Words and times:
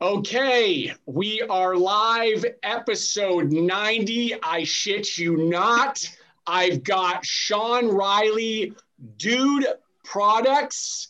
Okay, 0.00 0.94
we 1.06 1.42
are 1.42 1.74
live, 1.74 2.44
episode 2.62 3.50
90. 3.50 4.32
I 4.44 4.62
shit 4.62 5.18
you 5.18 5.36
not. 5.36 6.08
I've 6.46 6.84
got 6.84 7.26
Sean 7.26 7.88
Riley, 7.88 8.74
Dude 9.16 9.66
Products. 10.04 11.08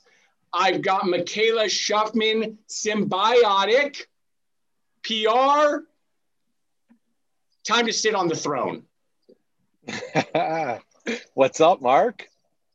I've 0.55 0.81
got 0.81 1.07
Michaela 1.07 1.65
Schuffman, 1.65 2.57
Symbiotic, 2.67 4.07
PR. 5.03 5.85
Time 7.65 7.85
to 7.85 7.93
sit 7.93 8.15
on 8.15 8.29
the 8.29 8.37
throne. 8.37 8.85
what's 11.35 11.61
up, 11.61 11.83
Mark? 11.83 12.27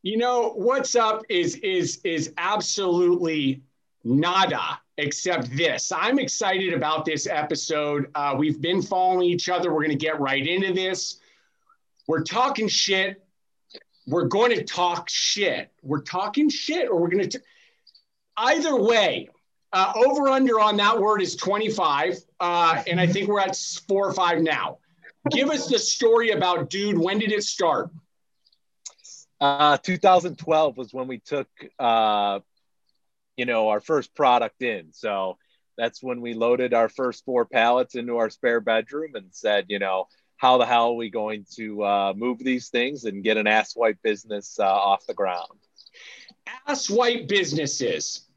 You 0.04 0.18
know, 0.18 0.50
what's 0.50 0.96
up 0.96 1.24
is 1.28 1.56
is 1.56 2.02
is 2.04 2.34
absolutely 2.38 3.64
nada 4.04 4.80
except 4.98 5.56
this. 5.56 5.92
I'm 5.92 6.20
excited 6.20 6.74
about 6.74 7.06
this 7.06 7.28
episode. 7.28 8.08
Uh, 8.16 8.36
we've 8.38 8.62
been 8.62 8.82
following 8.82 9.30
each 9.30 9.50
other. 9.50 9.74
We're 9.74 9.84
going 9.84 9.98
to 9.98 10.06
get 10.06 10.20
right 10.20 10.46
into 10.46 10.74
this. 10.74 11.20
We're 12.08 12.24
talking 12.24 12.68
shit. 12.68 13.24
We're 14.06 14.28
going 14.28 14.52
to 14.56 14.64
talk 14.64 15.10
shit. 15.10 15.72
We're 15.82 16.02
talking 16.02 16.50
shit, 16.50 16.90
or 16.90 17.00
we're 17.00 17.10
going 17.10 17.30
to. 17.30 17.42
Either 18.36 18.76
way, 18.76 19.30
uh, 19.72 19.94
over 19.96 20.30
under 20.30 20.60
on 20.60 20.78
that 20.78 21.00
word 21.00 21.22
is 21.22 21.36
25. 21.36 22.18
Uh, 22.40 22.84
and 22.88 23.00
I 23.00 23.08
think 23.08 23.30
we're 23.30 23.40
at 23.40 23.56
four 23.88 24.08
or 24.08 24.14
five 24.14 24.42
now. 24.42 24.80
Give 25.32 25.50
us 25.50 25.68
the 25.68 25.80
story 25.80 26.32
about 26.32 26.70
Dude. 26.70 26.98
When 26.98 27.20
did 27.20 27.32
it 27.32 27.44
start? 27.44 27.90
Uh, 29.40 29.78
2012 29.78 30.78
was 30.78 30.94
when 30.94 31.08
we 31.08 31.20
took 31.20 31.48
uh, 31.80 32.40
you 33.38 33.46
know, 33.46 33.70
our 33.70 33.80
first 33.80 34.16
product 34.16 34.62
in. 34.62 34.94
So 34.94 35.38
that's 35.78 36.04
when 36.04 36.22
we 36.22 36.34
loaded 36.34 36.74
our 36.74 36.90
first 36.90 37.26
four 37.26 37.46
pallets 37.46 37.96
into 37.96 38.18
our 38.18 38.30
spare 38.30 38.62
bedroom 38.62 39.16
and 39.16 39.28
said, 39.32 39.66
you 39.70 39.80
know, 39.80 40.08
how 40.38 40.58
the 40.58 40.66
hell 40.66 40.90
are 40.90 40.96
we 40.96 41.10
going 41.10 41.46
to 41.56 41.84
uh, 41.84 42.14
move 42.16 42.40
these 42.40 42.70
things 42.70 43.06
and 43.06 43.24
get 43.24 43.38
an 43.38 43.48
ass 43.48 43.76
white 43.76 44.02
business 44.04 44.60
uh, 44.60 44.66
off 44.66 45.06
the 45.08 45.14
ground? 45.14 45.48
Ass 46.68 46.90
white 46.90 47.28
businesses. 47.28 48.28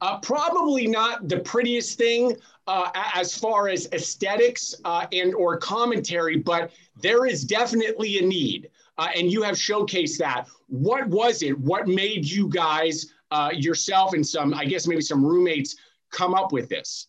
Uh, 0.00 0.18
probably 0.20 0.86
not 0.86 1.28
the 1.28 1.40
prettiest 1.40 1.98
thing 1.98 2.36
uh, 2.66 2.90
as 3.14 3.36
far 3.36 3.68
as 3.68 3.88
aesthetics 3.92 4.74
uh, 4.84 5.06
and 5.12 5.34
or 5.34 5.56
commentary, 5.56 6.36
but 6.36 6.70
there 7.00 7.26
is 7.26 7.44
definitely 7.44 8.18
a 8.18 8.22
need, 8.22 8.70
uh, 8.98 9.08
and 9.16 9.32
you 9.32 9.42
have 9.42 9.54
showcased 9.54 10.18
that. 10.18 10.46
What 10.68 11.06
was 11.08 11.42
it? 11.42 11.58
What 11.58 11.88
made 11.88 12.26
you 12.26 12.48
guys 12.48 13.14
uh, 13.30 13.50
yourself 13.52 14.12
and 14.12 14.26
some, 14.26 14.54
I 14.54 14.64
guess, 14.64 14.86
maybe 14.86 15.00
some 15.00 15.24
roommates 15.24 15.76
come 16.12 16.34
up 16.34 16.52
with 16.52 16.68
this? 16.68 17.08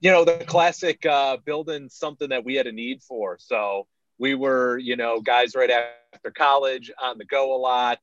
You 0.00 0.10
know, 0.10 0.24
the 0.24 0.44
classic 0.46 1.06
uh, 1.06 1.36
building 1.44 1.88
something 1.88 2.30
that 2.30 2.44
we 2.44 2.54
had 2.54 2.66
a 2.66 2.72
need 2.72 3.02
for. 3.02 3.38
So 3.38 3.86
we 4.18 4.34
were, 4.34 4.78
you 4.78 4.96
know, 4.96 5.20
guys 5.20 5.54
right 5.54 5.70
after 5.70 6.30
college 6.30 6.90
on 7.00 7.18
the 7.18 7.24
go 7.24 7.56
a 7.56 7.58
lot, 7.58 8.00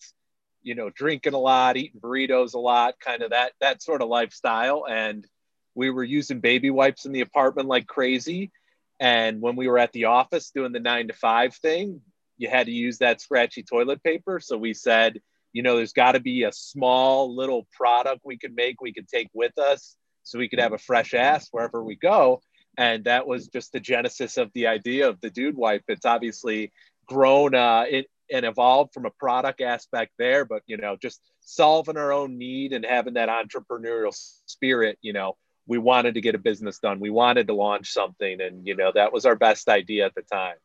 you 0.62 0.76
know, 0.76 0.90
drinking 0.90 1.34
a 1.34 1.38
lot, 1.38 1.78
eating 1.78 2.00
burritos 2.00 2.54
a 2.54 2.60
lot, 2.60 2.96
kind 3.00 3.22
of 3.22 3.32
that 3.32 3.54
that 3.62 3.82
sort 3.82 4.02
of 4.02 4.10
lifestyle. 4.10 4.86
And 4.90 5.28
we 5.76 5.90
were 5.90 6.04
using 6.04 6.40
baby 6.40 6.70
wipes 6.70 7.06
in 7.06 7.12
the 7.12 7.22
apartment 7.22 7.68
like 7.68 7.88
crazy. 7.88 8.52
And 9.00 9.40
when 9.42 9.56
we 9.56 9.68
were 9.68 9.78
at 9.78 9.94
the 9.94 10.06
office 10.06 10.52
doing 10.52 10.74
the 10.74 10.80
nine 10.80 11.08
to 11.08 11.14
five 11.14 11.56
thing, 11.56 12.02
you 12.38 12.50
had 12.50 12.66
to 12.66 12.72
use 12.72 12.98
that 12.98 13.22
scratchy 13.22 13.64
toilet 13.64 14.04
paper. 14.04 14.40
So 14.40 14.58
we 14.58 14.74
said, 14.74 15.22
you 15.54 15.64
know, 15.64 15.78
there's 15.78 15.94
got 15.94 16.14
to 16.14 16.20
be 16.20 16.44
a 16.44 16.52
small 16.52 17.36
little 17.36 17.68
product 17.72 18.22
we 18.24 18.38
could 18.38 18.56
make, 18.56 18.82
we 18.82 18.94
could 18.94 19.08
take 19.08 19.30
with 19.34 19.58
us 19.58 19.96
so 20.24 20.40
we 20.40 20.50
could 20.50 20.60
have 20.60 20.74
a 20.74 20.78
fresh 20.78 21.14
ass 21.14 21.48
wherever 21.52 21.84
we 21.84 21.96
go. 21.96 22.42
And 22.78 23.06
that 23.06 23.28
was 23.28 23.48
just 23.48 23.72
the 23.72 23.80
genesis 23.80 24.38
of 24.38 24.52
the 24.54 24.68
idea 24.68 25.10
of 25.10 25.20
the 25.22 25.30
dude 25.30 25.58
wipe. 25.58 25.84
It's 25.88 26.06
obviously 26.06 26.72
grown 27.08 27.56
uh, 27.56 27.86
it, 27.90 28.08
and 28.32 28.46
evolved 28.46 28.94
from 28.94 29.06
a 29.06 29.12
product 29.12 29.60
aspect 29.60 30.12
there, 30.20 30.46
but, 30.46 30.62
you 30.68 30.78
know, 30.78 30.96
just 31.02 31.20
solving 31.42 31.98
our 31.98 32.14
own 32.14 32.38
need 32.38 32.74
and 32.74 32.86
having 32.86 33.16
that 33.16 33.28
entrepreneurial 33.28 34.14
spirit, 34.46 35.00
you 35.02 35.14
know, 35.14 35.36
we 35.68 35.78
wanted 35.78 36.14
to 36.14 36.22
get 36.22 36.36
a 36.36 36.40
business 36.40 36.80
done. 36.80 37.00
We 37.00 37.10
wanted 37.10 37.48
to 37.48 37.54
launch 37.54 37.92
something. 37.92 38.40
And, 38.40 38.68
you 38.68 38.76
know, 38.76 38.92
that 38.94 39.12
was 39.12 39.26
our 39.26 39.36
best 39.36 39.68
idea 39.68 40.06
at 40.06 40.16
the 40.16 40.22
time. 40.22 40.56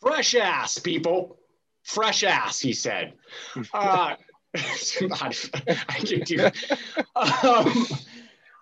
Fresh 0.00 0.34
ass, 0.34 0.78
people 0.78 1.38
fresh 1.88 2.22
ass, 2.22 2.60
he 2.60 2.72
said. 2.72 3.14
Uh, 3.74 4.14
I 4.54 6.00
can 6.04 6.20
do. 6.20 6.48
Um, 7.14 7.86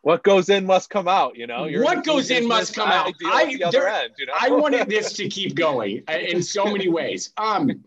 what 0.03 0.23
goes 0.25 0.49
in 0.49 0.67
must 0.67 0.91
come 0.91 1.07
out. 1.07 1.37
You 1.37 1.47
know, 1.47 1.67
You're 1.67 1.85
what 1.85 2.05
goes 2.05 2.31
in 2.31 2.47
must 2.47 2.75
come 2.75 2.89
out. 2.89 3.13
I, 3.25 3.57
the 3.57 3.71
there, 3.71 3.89
end, 3.89 4.13
you 4.19 4.27
know? 4.27 4.33
I 4.39 4.51
wanted 4.63 4.89
this 4.89 5.13
to 5.15 5.29
keep 5.29 5.55
going 5.55 6.03
uh, 6.09 6.15
in 6.19 6.43
so 6.43 6.65
many 6.65 6.89
ways. 6.89 7.33
Um, 7.37 7.85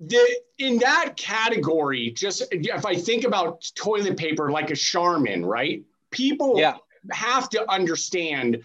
the 0.00 0.40
in 0.58 0.78
that 0.78 1.14
category, 1.16 2.10
just 2.10 2.42
if 2.50 2.86
I 2.86 2.96
think 2.96 3.24
about 3.24 3.70
toilet 3.74 4.16
paper 4.16 4.50
like 4.50 4.70
a 4.70 4.76
Charmin, 4.76 5.44
right? 5.44 5.82
People 6.10 6.58
yeah. 6.58 6.76
have 7.12 7.50
to 7.50 7.70
understand 7.70 8.62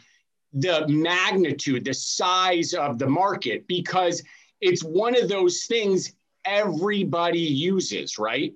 the 0.54 0.86
magnitude, 0.88 1.86
the 1.86 1.94
size 1.94 2.74
of 2.74 2.98
the 2.98 3.08
market 3.08 3.68
because 3.68 4.24
it's 4.62 4.84
one 4.84 5.16
of 5.22 5.28
those 5.28 5.66
things 5.66 6.14
everybody 6.46 7.40
uses, 7.40 8.18
right? 8.18 8.54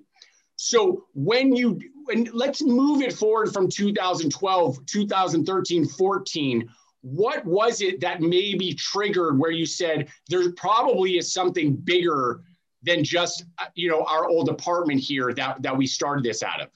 So 0.56 1.06
when 1.14 1.54
you 1.54 1.78
and 2.08 2.30
let's 2.32 2.62
move 2.62 3.02
it 3.02 3.12
forward 3.12 3.52
from 3.52 3.68
2012, 3.68 4.86
2013, 4.86 5.86
14. 5.86 6.68
What 7.02 7.44
was 7.44 7.80
it 7.80 8.00
that 8.00 8.20
maybe 8.20 8.74
triggered 8.74 9.38
where 9.38 9.50
you 9.50 9.66
said 9.66 10.08
there 10.28 10.50
probably 10.52 11.18
is 11.18 11.32
something 11.32 11.74
bigger 11.74 12.42
than 12.82 13.04
just 13.04 13.44
you 13.74 13.90
know 13.90 14.04
our 14.04 14.28
old 14.28 14.48
apartment 14.48 15.00
here 15.00 15.32
that 15.34 15.62
that 15.62 15.76
we 15.76 15.86
started 15.86 16.24
this 16.24 16.42
out 16.42 16.60
of? 16.60 16.68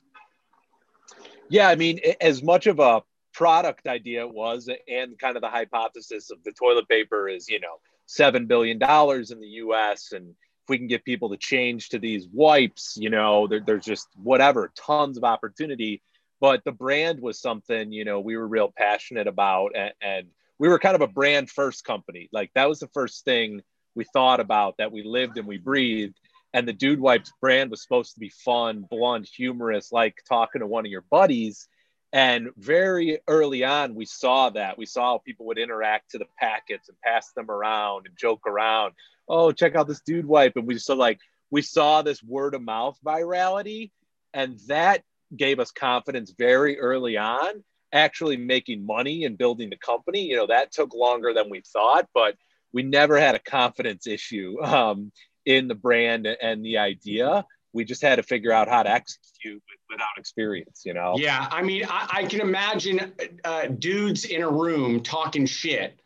Yeah, 1.48 1.68
I 1.68 1.74
mean, 1.74 1.98
as 2.20 2.42
much 2.42 2.68
of 2.68 2.78
a 2.78 3.02
product 3.32 3.88
idea 3.88 4.20
it 4.20 4.32
was, 4.32 4.68
and 4.88 5.18
kind 5.18 5.36
of 5.36 5.42
the 5.42 5.48
hypothesis 5.48 6.30
of 6.30 6.42
the 6.44 6.52
toilet 6.52 6.88
paper 6.88 7.28
is, 7.28 7.48
you 7.48 7.58
know, 7.58 7.80
seven 8.10 8.46
billion 8.46 8.76
dollars 8.76 9.30
in 9.30 9.40
the 9.40 9.46
U.S. 9.64 10.12
and 10.12 10.30
if 10.30 10.68
we 10.68 10.78
can 10.78 10.88
get 10.88 11.04
people 11.04 11.30
to 11.30 11.36
change 11.36 11.90
to 11.90 11.98
these 11.98 12.26
wipes, 12.32 12.96
you 12.98 13.08
know, 13.08 13.46
there, 13.46 13.60
there's 13.60 13.84
just 13.84 14.08
whatever, 14.16 14.72
tons 14.76 15.16
of 15.16 15.22
opportunity. 15.22 16.02
But 16.40 16.64
the 16.64 16.72
brand 16.72 17.20
was 17.20 17.40
something, 17.40 17.92
you 17.92 18.04
know, 18.04 18.18
we 18.18 18.36
were 18.36 18.48
real 18.48 18.72
passionate 18.76 19.28
about, 19.28 19.72
and, 19.76 19.92
and 20.02 20.26
we 20.58 20.68
were 20.68 20.78
kind 20.78 20.96
of 20.96 21.02
a 21.02 21.06
brand 21.06 21.50
first 21.50 21.84
company. 21.84 22.28
Like 22.32 22.50
that 22.54 22.68
was 22.68 22.80
the 22.80 22.88
first 22.88 23.24
thing 23.24 23.62
we 23.94 24.04
thought 24.04 24.40
about 24.40 24.78
that 24.78 24.90
we 24.90 25.04
lived 25.04 25.38
and 25.38 25.46
we 25.46 25.58
breathed. 25.58 26.18
And 26.52 26.66
the 26.66 26.72
Dude 26.72 26.98
Wipes 26.98 27.32
brand 27.40 27.70
was 27.70 27.80
supposed 27.80 28.14
to 28.14 28.20
be 28.20 28.30
fun, 28.30 28.84
blunt, 28.90 29.28
humorous, 29.28 29.92
like 29.92 30.16
talking 30.28 30.60
to 30.60 30.66
one 30.66 30.84
of 30.84 30.90
your 30.90 31.04
buddies. 31.10 31.68
And 32.12 32.50
very 32.56 33.20
early 33.28 33.64
on, 33.64 33.94
we 33.94 34.04
saw 34.04 34.50
that. 34.50 34.76
We 34.76 34.86
saw 34.86 35.18
people 35.18 35.46
would 35.46 35.58
interact 35.58 36.10
to 36.10 36.18
the 36.18 36.26
packets 36.38 36.88
and 36.88 37.00
pass 37.00 37.30
them 37.32 37.50
around 37.50 38.06
and 38.06 38.16
joke 38.16 38.46
around. 38.46 38.94
Oh, 39.28 39.52
check 39.52 39.76
out 39.76 39.86
this 39.86 40.00
dude 40.00 40.26
wipe. 40.26 40.56
And 40.56 40.66
we 40.66 40.78
so 40.78 40.94
like 40.94 41.20
we 41.50 41.62
saw 41.62 42.02
this 42.02 42.22
word 42.22 42.54
of 42.54 42.62
mouth 42.62 42.98
virality, 43.04 43.90
and 44.34 44.58
that 44.66 45.02
gave 45.36 45.60
us 45.60 45.70
confidence 45.70 46.32
very 46.36 46.78
early 46.80 47.16
on, 47.16 47.62
actually 47.92 48.36
making 48.36 48.84
money 48.84 49.24
and 49.24 49.38
building 49.38 49.70
the 49.70 49.76
company. 49.76 50.22
You 50.22 50.36
know, 50.36 50.46
that 50.48 50.72
took 50.72 50.94
longer 50.94 51.32
than 51.32 51.48
we 51.48 51.60
thought, 51.60 52.08
but 52.12 52.34
we 52.72 52.82
never 52.82 53.18
had 53.20 53.36
a 53.36 53.40
confidence 53.40 54.08
issue 54.08 54.60
um, 54.62 55.12
in 55.44 55.68
the 55.68 55.74
brand 55.76 56.26
and 56.26 56.64
the 56.64 56.78
idea 56.78 57.44
we 57.72 57.84
just 57.84 58.02
had 58.02 58.16
to 58.16 58.22
figure 58.22 58.52
out 58.52 58.68
how 58.68 58.82
to 58.82 58.90
execute 58.90 59.62
without 59.88 60.08
experience, 60.16 60.82
you 60.84 60.94
know? 60.94 61.14
Yeah. 61.16 61.46
I 61.50 61.62
mean, 61.62 61.84
I, 61.88 62.08
I 62.10 62.24
can 62.24 62.40
imagine 62.40 63.12
uh, 63.44 63.66
dudes 63.66 64.24
in 64.24 64.42
a 64.42 64.50
room 64.50 65.02
talking 65.02 65.46
shit, 65.46 66.00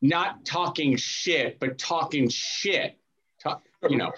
not 0.00 0.44
talking 0.44 0.96
shit, 0.96 1.58
but 1.60 1.78
talking 1.78 2.28
shit, 2.28 2.98
talk, 3.42 3.62
you 3.88 3.96
know? 3.96 4.12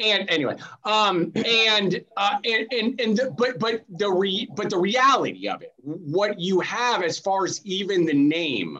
And 0.00 0.30
anyway, 0.30 0.56
um, 0.84 1.32
and, 1.34 2.04
uh, 2.16 2.38
and, 2.44 2.72
and, 2.72 3.00
and 3.00 3.16
the, 3.16 3.34
but, 3.36 3.58
but 3.58 3.84
the 3.88 4.08
re, 4.08 4.48
but 4.54 4.70
the 4.70 4.78
reality 4.78 5.48
of 5.48 5.60
it, 5.62 5.72
what 5.78 6.38
you 6.38 6.60
have 6.60 7.02
as 7.02 7.18
far 7.18 7.44
as 7.44 7.60
even 7.64 8.04
the 8.04 8.14
name 8.14 8.78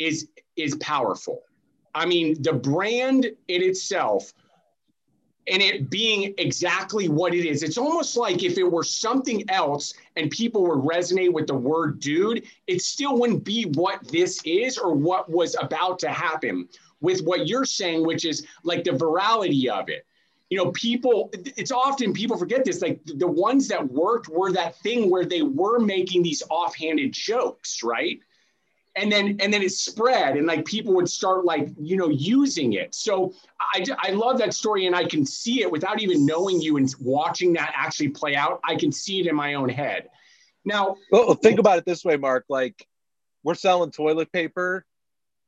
is, 0.00 0.28
is 0.56 0.74
powerful. 0.76 1.42
I 1.94 2.06
mean, 2.06 2.42
the 2.42 2.54
brand 2.54 3.26
in 3.26 3.62
itself, 3.62 4.32
and 5.48 5.60
it 5.60 5.90
being 5.90 6.34
exactly 6.38 7.08
what 7.08 7.34
it 7.34 7.44
is. 7.44 7.62
It's 7.62 7.78
almost 7.78 8.16
like 8.16 8.42
if 8.44 8.58
it 8.58 8.70
were 8.70 8.84
something 8.84 9.42
else 9.50 9.94
and 10.16 10.30
people 10.30 10.62
would 10.62 10.84
resonate 10.84 11.32
with 11.32 11.48
the 11.48 11.54
word 11.54 11.98
dude, 11.98 12.44
it 12.66 12.80
still 12.82 13.18
wouldn't 13.18 13.44
be 13.44 13.64
what 13.74 14.06
this 14.08 14.40
is 14.44 14.78
or 14.78 14.94
what 14.94 15.28
was 15.28 15.56
about 15.60 15.98
to 16.00 16.08
happen 16.08 16.68
with 17.00 17.22
what 17.24 17.48
you're 17.48 17.64
saying, 17.64 18.06
which 18.06 18.24
is 18.24 18.46
like 18.62 18.84
the 18.84 18.92
virality 18.92 19.66
of 19.68 19.88
it. 19.88 20.06
you 20.52 20.58
know, 20.58 20.70
people, 20.72 21.30
it's 21.32 21.72
often 21.72 22.12
people 22.12 22.36
forget 22.36 22.62
this. 22.62 22.82
Like 22.82 23.00
the 23.06 23.26
ones 23.26 23.68
that 23.68 23.90
worked 23.90 24.28
were 24.28 24.52
that 24.52 24.76
thing 24.80 25.08
where 25.08 25.24
they 25.24 25.40
were 25.40 25.78
making 25.78 26.22
these 26.22 26.42
offhanded 26.50 27.12
jokes, 27.12 27.82
right? 27.82 28.20
And 28.94 29.10
then 29.10 29.38
and 29.40 29.52
then 29.52 29.62
it 29.62 29.72
spread, 29.72 30.36
and 30.36 30.46
like 30.46 30.66
people 30.66 30.92
would 30.94 31.08
start 31.08 31.46
like 31.46 31.70
you 31.80 31.96
know 31.96 32.10
using 32.10 32.74
it. 32.74 32.94
So 32.94 33.32
I 33.74 33.84
I 33.98 34.10
love 34.10 34.36
that 34.38 34.52
story, 34.52 34.86
and 34.86 34.94
I 34.94 35.04
can 35.04 35.24
see 35.24 35.62
it 35.62 35.70
without 35.70 36.02
even 36.02 36.26
knowing 36.26 36.60
you 36.60 36.76
and 36.76 36.94
watching 37.00 37.54
that 37.54 37.72
actually 37.74 38.10
play 38.10 38.36
out. 38.36 38.60
I 38.64 38.76
can 38.76 38.92
see 38.92 39.20
it 39.20 39.26
in 39.26 39.34
my 39.34 39.54
own 39.54 39.70
head. 39.70 40.10
Now, 40.64 40.96
well, 41.10 41.34
think 41.34 41.58
about 41.58 41.78
it 41.78 41.86
this 41.86 42.04
way, 42.04 42.18
Mark. 42.18 42.44
Like 42.50 42.86
we're 43.42 43.54
selling 43.54 43.92
toilet 43.92 44.30
paper 44.30 44.84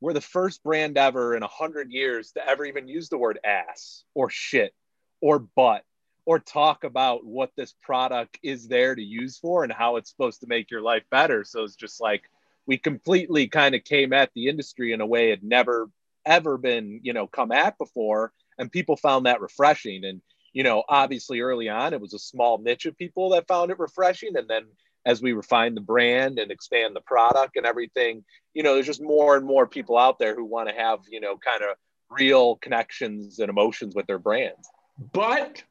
we're 0.04 0.12
the 0.12 0.20
first 0.20 0.62
brand 0.62 0.98
ever 0.98 1.34
in 1.34 1.42
a 1.42 1.48
hundred 1.48 1.90
years 1.90 2.32
to 2.32 2.46
ever 2.46 2.66
even 2.66 2.86
use 2.86 3.08
the 3.08 3.16
word 3.16 3.38
ass 3.42 4.04
or 4.12 4.28
shit 4.28 4.74
or 5.22 5.38
butt 5.38 5.82
or 6.26 6.38
talk 6.38 6.84
about 6.84 7.24
what 7.24 7.52
this 7.56 7.74
product 7.82 8.38
is 8.42 8.68
there 8.68 8.94
to 8.94 9.02
use 9.02 9.38
for 9.38 9.64
and 9.64 9.72
how 9.72 9.96
it's 9.96 10.10
supposed 10.10 10.40
to 10.42 10.46
make 10.46 10.70
your 10.70 10.82
life 10.82 11.04
better. 11.10 11.42
So 11.42 11.64
it's 11.64 11.74
just 11.74 12.02
like 12.02 12.24
we 12.66 12.78
completely 12.78 13.48
kind 13.48 13.74
of 13.74 13.84
came 13.84 14.12
at 14.12 14.30
the 14.34 14.48
industry 14.48 14.92
in 14.92 15.00
a 15.00 15.06
way 15.06 15.30
it 15.30 15.42
never 15.42 15.88
ever 16.26 16.56
been, 16.56 17.00
you 17.02 17.12
know, 17.12 17.26
come 17.26 17.52
at 17.52 17.76
before. 17.76 18.32
And 18.58 18.72
people 18.72 18.96
found 18.96 19.26
that 19.26 19.42
refreshing. 19.42 20.04
And, 20.04 20.22
you 20.52 20.62
know, 20.62 20.82
obviously 20.88 21.40
early 21.40 21.68
on 21.68 21.92
it 21.92 22.00
was 22.00 22.14
a 22.14 22.18
small 22.18 22.58
niche 22.58 22.86
of 22.86 22.96
people 22.96 23.30
that 23.30 23.48
found 23.48 23.70
it 23.70 23.78
refreshing. 23.78 24.36
And 24.36 24.48
then 24.48 24.62
as 25.04 25.20
we 25.20 25.32
refine 25.32 25.74
the 25.74 25.82
brand 25.82 26.38
and 26.38 26.50
expand 26.50 26.96
the 26.96 27.02
product 27.02 27.56
and 27.56 27.66
everything, 27.66 28.24
you 28.54 28.62
know, 28.62 28.74
there's 28.74 28.86
just 28.86 29.02
more 29.02 29.36
and 29.36 29.44
more 29.44 29.66
people 29.66 29.98
out 29.98 30.18
there 30.18 30.34
who 30.34 30.46
want 30.46 30.68
to 30.70 30.74
have, 30.74 31.00
you 31.10 31.20
know, 31.20 31.36
kind 31.36 31.62
of 31.62 31.76
real 32.08 32.56
connections 32.56 33.38
and 33.38 33.50
emotions 33.50 33.94
with 33.94 34.06
their 34.06 34.18
brands 34.18 34.66
but, 35.12 35.62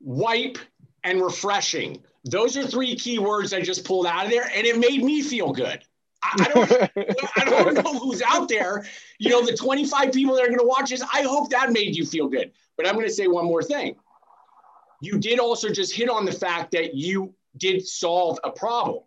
wipe, 0.00 0.58
and 1.02 1.20
refreshing. 1.20 2.02
Those 2.24 2.56
are 2.56 2.66
three 2.66 2.96
key 2.96 3.18
words 3.18 3.52
I 3.52 3.60
just 3.60 3.84
pulled 3.84 4.06
out 4.06 4.26
of 4.26 4.30
there, 4.30 4.48
and 4.54 4.66
it 4.66 4.78
made 4.78 5.02
me 5.02 5.22
feel 5.22 5.52
good. 5.52 5.82
I, 6.24 6.50
don't, 6.54 6.72
I 7.36 7.44
don't 7.44 7.74
know 7.74 7.98
who's 7.98 8.22
out 8.22 8.48
there. 8.48 8.86
You 9.18 9.30
know, 9.30 9.44
the 9.44 9.56
25 9.56 10.12
people 10.12 10.34
that 10.34 10.42
are 10.42 10.48
going 10.48 10.58
to 10.58 10.66
watch 10.66 10.90
this, 10.90 11.02
I 11.02 11.22
hope 11.22 11.50
that 11.50 11.72
made 11.72 11.94
you 11.94 12.06
feel 12.06 12.28
good. 12.28 12.52
But 12.76 12.86
I'm 12.86 12.94
going 12.94 13.06
to 13.06 13.12
say 13.12 13.28
one 13.28 13.44
more 13.44 13.62
thing. 13.62 13.96
You 15.00 15.18
did 15.18 15.38
also 15.38 15.68
just 15.68 15.94
hit 15.94 16.08
on 16.08 16.24
the 16.24 16.32
fact 16.32 16.72
that 16.72 16.94
you 16.94 17.34
did 17.56 17.86
solve 17.86 18.38
a 18.42 18.50
problem. 18.50 19.02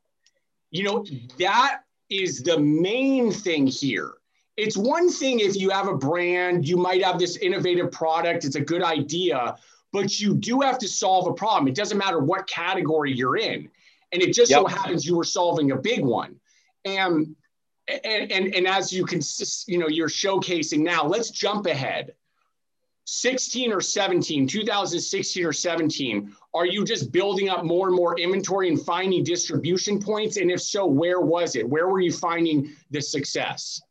You 0.72 0.84
know, 0.84 1.06
that 1.40 1.84
is 2.10 2.44
the 2.44 2.60
main 2.60 3.32
thing 3.32 3.68
here 3.68 4.14
it's 4.58 4.76
one 4.76 5.10
thing 5.10 5.40
if 5.40 5.56
you 5.56 5.70
have 5.70 5.88
a 5.88 5.96
brand, 5.96 6.68
you 6.68 6.78
might 6.78 7.04
have 7.04 7.20
this 7.20 7.38
innovative 7.38 7.92
product, 7.92 8.44
it's 8.44 8.56
a 8.56 8.62
good 8.62 8.82
idea, 8.82 9.56
but 9.94 10.20
you 10.20 10.34
do 10.34 10.62
have 10.62 10.80
to 10.80 10.88
solve 10.88 11.28
a 11.28 11.34
problem. 11.34 11.68
It 11.68 11.76
doesn't 11.76 11.98
matter 11.98 12.20
what 12.20 12.48
category 12.48 13.14
you're 13.14 13.38
in. 13.38 13.70
And 14.12 14.22
it 14.22 14.34
just 14.34 14.50
yep. 14.50 14.62
so 14.62 14.66
happens 14.66 15.06
you 15.06 15.16
were 15.16 15.24
solving 15.24 15.72
a 15.72 15.76
big 15.76 16.04
one. 16.04 16.36
And, 16.88 17.36
and, 17.88 18.32
and, 18.32 18.56
and 18.56 18.68
as 18.68 18.92
you 18.94 19.06
can, 19.06 19.22
you 19.68 19.78
know, 19.78 19.88
you're 19.88 20.10
showcasing 20.10 20.80
now, 20.80 21.06
let's 21.06 21.32
jump 21.32 21.66
ahead. 21.66 22.14
16 23.10 23.72
or 23.72 23.80
17, 23.80 24.48
2016 24.48 25.46
or 25.46 25.54
17, 25.54 26.36
are 26.54 26.66
you 26.66 26.84
just 26.84 27.10
building 27.14 27.48
up 27.48 27.64
more 27.64 27.88
and 27.88 27.96
more 27.96 28.20
inventory 28.20 28.68
and 28.68 28.82
finding 28.82 29.24
distribution 29.24 29.98
points? 30.02 30.36
And 30.36 30.52
if 30.52 30.62
so, 30.62 30.86
where 30.86 31.22
was 31.22 31.56
it? 31.56 31.68
Where 31.68 31.88
were 31.88 32.02
you 32.02 32.12
finding 32.12 32.74
the 32.92 33.02
success? 33.02 33.82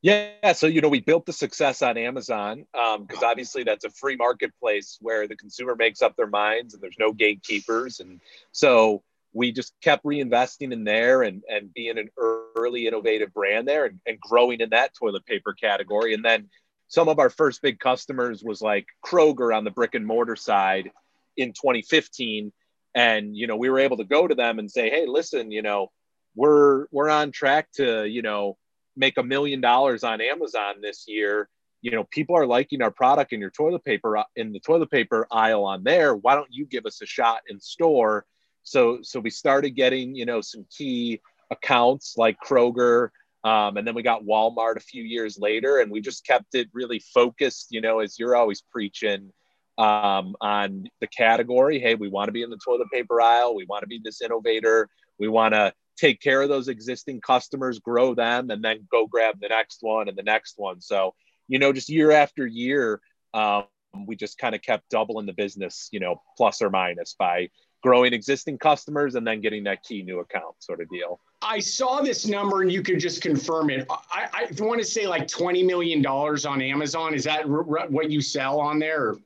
Yeah, 0.00 0.52
so 0.52 0.68
you 0.68 0.80
know 0.80 0.88
we 0.88 1.00
built 1.00 1.26
the 1.26 1.32
success 1.32 1.82
on 1.82 1.98
Amazon 1.98 2.66
because 2.72 3.22
um, 3.22 3.24
obviously 3.24 3.64
that's 3.64 3.84
a 3.84 3.90
free 3.90 4.14
marketplace 4.14 4.96
where 5.00 5.26
the 5.26 5.34
consumer 5.34 5.74
makes 5.74 6.02
up 6.02 6.14
their 6.14 6.28
minds 6.28 6.74
and 6.74 6.82
there's 6.82 6.96
no 7.00 7.12
gatekeepers, 7.12 7.98
and 7.98 8.20
so 8.52 9.02
we 9.32 9.52
just 9.52 9.72
kept 9.82 10.04
reinvesting 10.04 10.72
in 10.72 10.84
there 10.84 11.22
and 11.22 11.42
and 11.48 11.72
being 11.72 11.98
an 11.98 12.08
early 12.56 12.86
innovative 12.86 13.32
brand 13.32 13.68
there 13.68 13.86
and, 13.86 14.00
and 14.06 14.20
growing 14.20 14.60
in 14.60 14.70
that 14.70 14.94
toilet 14.94 15.24
paper 15.26 15.52
category, 15.52 16.14
and 16.14 16.24
then 16.24 16.48
some 16.88 17.08
of 17.08 17.18
our 17.18 17.30
first 17.30 17.60
big 17.60 17.78
customers 17.78 18.42
was 18.42 18.62
like 18.62 18.86
Kroger 19.04 19.54
on 19.54 19.64
the 19.64 19.70
brick 19.70 19.94
and 19.94 20.06
mortar 20.06 20.36
side 20.36 20.90
in 21.36 21.52
2015, 21.52 22.52
and 22.94 23.36
you 23.36 23.46
know 23.46 23.56
we 23.56 23.70
were 23.70 23.80
able 23.80 23.98
to 23.98 24.04
go 24.04 24.26
to 24.26 24.34
them 24.34 24.58
and 24.58 24.70
say, 24.70 24.90
hey, 24.90 25.06
listen, 25.06 25.50
you 25.50 25.62
know 25.62 25.90
we're 26.34 26.86
we're 26.90 27.10
on 27.10 27.32
track 27.32 27.68
to 27.72 28.06
you 28.06 28.22
know 28.22 28.56
make 28.96 29.16
a 29.16 29.22
million 29.22 29.60
dollars 29.60 30.02
on 30.02 30.20
Amazon 30.20 30.80
this 30.82 31.04
year, 31.06 31.48
you 31.80 31.92
know, 31.92 32.04
people 32.04 32.36
are 32.36 32.46
liking 32.46 32.82
our 32.82 32.90
product 32.90 33.32
in 33.32 33.40
your 33.40 33.50
toilet 33.50 33.84
paper 33.84 34.22
in 34.36 34.52
the 34.52 34.60
toilet 34.60 34.90
paper 34.90 35.26
aisle 35.30 35.64
on 35.64 35.84
there. 35.84 36.14
Why 36.14 36.34
don't 36.34 36.50
you 36.50 36.66
give 36.66 36.86
us 36.86 37.00
a 37.00 37.06
shot 37.06 37.40
in 37.48 37.60
store? 37.60 38.26
So, 38.68 38.98
so 39.02 39.20
we 39.20 39.30
started 39.30 39.70
getting, 39.70 40.14
you 40.14 40.26
know, 40.26 40.40
some 40.40 40.66
key 40.70 41.20
accounts 41.50 42.14
like 42.16 42.36
Kroger, 42.40 43.08
um, 43.44 43.76
and 43.76 43.86
then 43.86 43.94
we 43.94 44.02
got 44.02 44.24
Walmart 44.24 44.76
a 44.76 44.80
few 44.80 45.02
years 45.02 45.38
later, 45.38 45.78
and 45.78 45.90
we 45.90 46.00
just 46.00 46.26
kept 46.26 46.54
it 46.54 46.68
really 46.72 46.98
focused, 46.98 47.68
you 47.70 47.80
know, 47.80 48.00
as 48.00 48.18
you're 48.18 48.36
always 48.36 48.62
preaching 48.70 49.32
um, 49.78 50.34
on 50.40 50.84
the 51.00 51.06
category. 51.06 51.78
Hey, 51.78 51.94
we 51.94 52.08
want 52.08 52.28
to 52.28 52.32
be 52.32 52.42
in 52.42 52.50
the 52.50 52.58
toilet 52.62 52.90
paper 52.92 53.20
aisle. 53.20 53.54
We 53.54 53.64
want 53.64 53.82
to 53.82 53.86
be 53.86 54.00
this 54.04 54.20
innovator. 54.20 54.88
We 55.18 55.28
want 55.28 55.54
to 55.54 55.72
take 55.96 56.20
care 56.20 56.42
of 56.42 56.48
those 56.48 56.68
existing 56.68 57.20
customers, 57.20 57.78
grow 57.78 58.14
them, 58.14 58.50
and 58.50 58.62
then 58.62 58.86
go 58.90 59.06
grab 59.06 59.36
the 59.40 59.48
next 59.48 59.78
one 59.80 60.08
and 60.08 60.16
the 60.16 60.22
next 60.22 60.54
one. 60.58 60.80
So, 60.80 61.14
you 61.48 61.58
know, 61.58 61.72
just 61.72 61.88
year 61.88 62.10
after 62.10 62.46
year, 62.46 63.00
um, 63.32 63.64
we 64.06 64.16
just 64.16 64.36
kind 64.36 64.54
of 64.54 64.62
kept 64.62 64.90
doubling 64.90 65.26
the 65.26 65.32
business, 65.32 65.88
you 65.90 66.00
know, 66.00 66.20
plus 66.36 66.60
or 66.60 66.70
minus 66.70 67.14
by 67.18 67.48
growing 67.82 68.12
existing 68.12 68.58
customers 68.58 69.14
and 69.14 69.26
then 69.26 69.40
getting 69.40 69.64
that 69.64 69.82
key 69.82 70.02
new 70.02 70.20
account 70.20 70.54
sort 70.58 70.80
of 70.80 70.88
deal. 70.90 71.20
I 71.42 71.60
saw 71.60 72.00
this 72.00 72.26
number 72.26 72.62
and 72.62 72.72
you 72.72 72.82
could 72.82 72.98
just 72.98 73.22
confirm 73.22 73.70
it. 73.70 73.86
I, 73.90 74.28
I 74.32 74.62
want 74.62 74.80
to 74.80 74.86
say 74.86 75.06
like 75.06 75.28
$20 75.28 75.64
million 75.64 76.04
on 76.04 76.62
Amazon. 76.62 77.14
Is 77.14 77.24
that 77.24 77.48
r- 77.48 77.78
r- 77.80 77.88
what 77.88 78.10
you 78.10 78.20
sell 78.20 78.60
on 78.60 78.78
there? 78.78 79.10
Or 79.10 79.18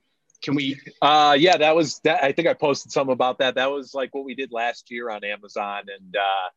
can 0.42 0.54
we? 0.54 0.78
Uh, 1.00 1.36
yeah, 1.38 1.56
that 1.56 1.74
was 1.74 2.00
that. 2.00 2.22
I 2.22 2.32
think 2.32 2.48
I 2.48 2.54
posted 2.54 2.92
some 2.92 3.08
about 3.08 3.38
that. 3.38 3.54
That 3.54 3.70
was 3.70 3.94
like 3.94 4.14
what 4.14 4.24
we 4.24 4.34
did 4.34 4.52
last 4.52 4.90
year 4.90 5.08
on 5.08 5.24
Amazon. 5.24 5.84
And, 5.88 6.14
uh, 6.14 6.48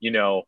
you 0.00 0.10
know, 0.10 0.42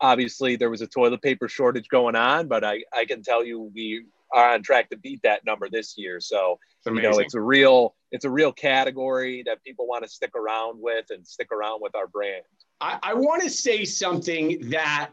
obviously 0.00 0.56
there 0.56 0.70
was 0.70 0.80
a 0.80 0.86
toilet 0.86 1.22
paper 1.22 1.48
shortage 1.48 1.88
going 1.88 2.16
on, 2.16 2.48
but 2.48 2.64
I, 2.64 2.82
I 2.92 3.04
can 3.04 3.22
tell 3.22 3.44
you 3.44 3.70
we 3.74 4.06
are 4.32 4.54
on 4.54 4.62
track 4.62 4.90
to 4.90 4.96
beat 4.96 5.22
that 5.22 5.44
number 5.44 5.68
this 5.70 5.96
year. 5.96 6.20
So, 6.20 6.58
you 6.86 7.02
know, 7.02 7.18
it's 7.18 7.34
a 7.34 7.40
real, 7.40 7.94
it's 8.10 8.24
a 8.24 8.30
real 8.30 8.52
category 8.52 9.42
that 9.46 9.62
people 9.64 9.86
want 9.86 10.04
to 10.04 10.08
stick 10.08 10.34
around 10.36 10.80
with 10.80 11.06
and 11.10 11.26
stick 11.26 11.50
around 11.52 11.80
with 11.82 11.94
our 11.94 12.06
brand. 12.06 12.42
I, 12.80 12.98
I 13.02 13.14
want 13.14 13.42
to 13.42 13.50
say 13.50 13.84
something 13.84 14.70
that 14.70 15.10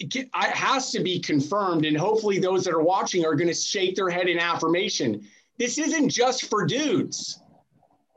it 0.00 0.28
has 0.34 0.90
to 0.92 1.00
be 1.00 1.20
confirmed, 1.20 1.84
and 1.84 1.96
hopefully 1.96 2.38
those 2.38 2.64
that 2.64 2.74
are 2.74 2.82
watching 2.82 3.24
are 3.24 3.34
going 3.34 3.48
to 3.48 3.54
shake 3.54 3.94
their 3.94 4.10
head 4.10 4.28
in 4.28 4.38
affirmation. 4.38 5.26
This 5.58 5.78
isn't 5.78 6.08
just 6.08 6.46
for 6.46 6.66
dudes. 6.66 7.40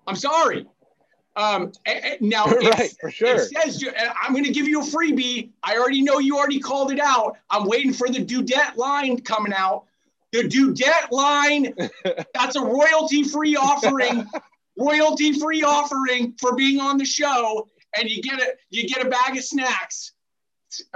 I'm 0.07 0.15
sorry. 0.15 0.65
Um, 1.35 1.73
now, 2.21 2.45
right, 2.47 2.91
for 2.99 3.11
sure. 3.11 3.35
It 3.35 3.51
says 3.53 3.83
I'm 4.21 4.31
going 4.31 4.45
to 4.45 4.53
give 4.53 4.67
you 4.67 4.81
a 4.81 4.85
freebie. 4.85 5.51
I 5.63 5.77
already 5.77 6.01
know 6.01 6.19
you 6.19 6.37
already 6.37 6.59
called 6.59 6.91
it 6.91 6.99
out. 6.99 7.37
I'm 7.49 7.65
waiting 7.65 7.93
for 7.93 8.07
the 8.07 8.23
dudette 8.23 8.77
line 8.77 9.19
coming 9.21 9.53
out. 9.53 9.85
The 10.35 10.49
dudette 10.49 11.11
line. 11.11 11.73
that's 12.33 12.55
a 12.55 12.61
royalty-free 12.61 13.55
offering. 13.55 14.27
royalty-free 14.77 15.63
offering 15.63 16.33
for 16.39 16.55
being 16.55 16.79
on 16.79 16.97
the 16.97 17.05
show, 17.05 17.67
and 17.97 18.09
you 18.09 18.21
get 18.21 18.39
it. 18.39 18.57
You 18.69 18.87
get 18.87 19.05
a 19.05 19.09
bag 19.09 19.37
of 19.37 19.43
snacks. 19.43 20.13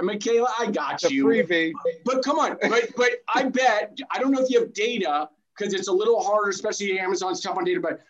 Michaela, 0.00 0.48
I 0.58 0.70
got 0.70 1.02
you. 1.04 1.24
Freebie. 1.24 1.72
But 2.04 2.22
come 2.22 2.38
on, 2.38 2.58
but 2.60 2.90
but 2.96 3.10
I 3.34 3.44
bet 3.44 3.98
I 4.10 4.18
don't 4.18 4.32
know 4.32 4.42
if 4.42 4.50
you 4.50 4.60
have 4.60 4.74
data 4.74 5.28
because 5.56 5.72
it's 5.72 5.88
a 5.88 5.92
little 5.92 6.22
harder, 6.22 6.50
especially 6.50 6.98
Amazon 6.98 7.34
stuff 7.34 7.56
on 7.56 7.64
data, 7.64 7.80
but 7.80 8.00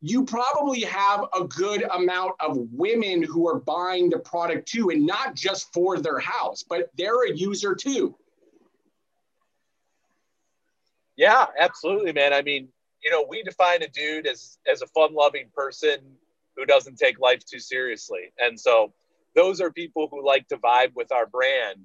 you 0.00 0.24
probably 0.24 0.80
have 0.82 1.24
a 1.34 1.44
good 1.44 1.82
amount 1.94 2.32
of 2.40 2.58
women 2.72 3.22
who 3.22 3.48
are 3.48 3.58
buying 3.60 4.10
the 4.10 4.18
product 4.18 4.68
too, 4.68 4.90
and 4.90 5.06
not 5.06 5.34
just 5.34 5.72
for 5.72 5.98
their 5.98 6.18
house, 6.18 6.62
but 6.62 6.90
they're 6.96 7.24
a 7.24 7.34
user 7.34 7.74
too. 7.74 8.14
Yeah, 11.16 11.46
absolutely, 11.58 12.12
man. 12.12 12.32
I 12.32 12.42
mean, 12.42 12.68
you 13.02 13.10
know, 13.10 13.24
we 13.28 13.42
define 13.42 13.82
a 13.82 13.88
dude 13.88 14.26
as 14.26 14.58
as 14.70 14.82
a 14.82 14.86
fun-loving 14.88 15.50
person 15.54 15.98
who 16.56 16.64
doesn't 16.64 16.98
take 16.98 17.18
life 17.18 17.44
too 17.44 17.58
seriously, 17.58 18.32
and 18.38 18.58
so 18.58 18.92
those 19.34 19.60
are 19.60 19.70
people 19.70 20.08
who 20.10 20.24
like 20.24 20.46
to 20.48 20.56
vibe 20.56 20.94
with 20.94 21.12
our 21.12 21.26
brand. 21.26 21.80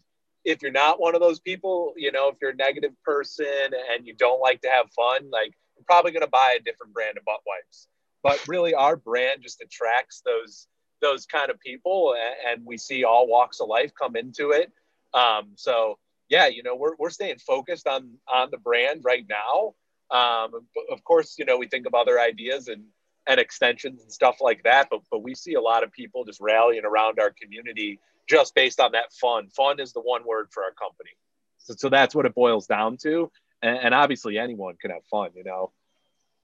If 0.45 0.62
you're 0.62 0.71
not 0.71 1.00
one 1.01 1.15
of 1.15 1.21
those 1.21 1.39
people, 1.39 1.93
you 1.98 2.12
know, 2.12 2.29
if 2.29 2.36
you're 2.41 2.51
a 2.51 2.55
negative 2.55 2.93
person 3.03 3.45
and 3.91 4.07
you 4.07 4.13
don't 4.15 4.39
like 4.39 4.62
to 4.62 4.69
have 4.69 4.89
fun, 4.91 5.29
like 5.31 5.53
you're 5.75 5.83
probably 5.86 6.12
going 6.12 6.21
to 6.24 6.29
buy 6.29 6.55
a 6.57 6.63
different 6.63 6.93
brand 6.93 7.17
of 7.17 7.25
butt 7.25 7.41
wipes 7.45 7.88
but 8.24 8.45
really 8.48 8.74
our 8.74 8.95
brand 8.95 9.41
just 9.41 9.62
attracts 9.62 10.21
those 10.25 10.67
those 11.01 11.25
kind 11.25 11.50
of 11.50 11.59
people 11.62 12.15
and 12.50 12.65
we 12.65 12.77
see 12.77 13.03
all 13.03 13.27
walks 13.27 13.62
of 13.62 13.67
life 13.69 13.91
come 14.00 14.15
into 14.15 14.51
it 14.51 14.71
um, 15.13 15.51
so 15.55 15.98
yeah 16.29 16.48
you 16.48 16.63
know 16.63 16.75
we're, 16.75 16.95
we're 16.98 17.09
staying 17.09 17.38
focused 17.39 17.88
on 17.88 18.17
on 18.27 18.50
the 18.51 18.57
brand 18.57 19.01
right 19.03 19.25
now 19.29 19.74
Um, 20.12 20.65
of 20.91 21.03
course, 21.03 21.36
you 21.38 21.45
know, 21.45 21.57
we 21.57 21.67
think 21.67 21.86
of 21.86 21.93
other 21.93 22.19
ideas 22.19 22.67
and 22.67 22.83
and 23.27 23.39
extensions 23.39 24.01
and 24.01 24.12
stuff 24.12 24.38
like 24.41 24.63
that, 24.63 24.88
but 24.89 25.01
but 25.12 25.21
we 25.21 25.36
see 25.36 25.53
a 25.53 25.62
lot 25.62 25.83
of 25.83 25.91
people 25.91 26.25
just 26.25 26.41
rallying 26.41 26.83
around 26.83 27.19
our 27.19 27.31
community 27.31 28.00
just 28.27 28.55
based 28.55 28.79
on 28.79 28.93
that 28.93 29.13
fun. 29.13 29.50
Fun 29.50 29.79
is 29.79 29.93
the 29.93 30.01
one 30.01 30.25
word 30.25 30.48
for 30.51 30.63
our 30.63 30.71
company. 30.71 31.12
So, 31.59 31.75
so 31.77 31.89
that's 31.89 32.15
what 32.15 32.25
it 32.25 32.33
boils 32.33 32.65
down 32.65 32.98
to. 33.03 33.31
And, 33.62 33.77
and 33.77 33.93
obviously, 33.93 34.39
anyone 34.39 34.75
can 34.81 34.89
have 34.91 35.03
fun, 35.12 35.29
you 35.36 35.43
know. 35.43 35.71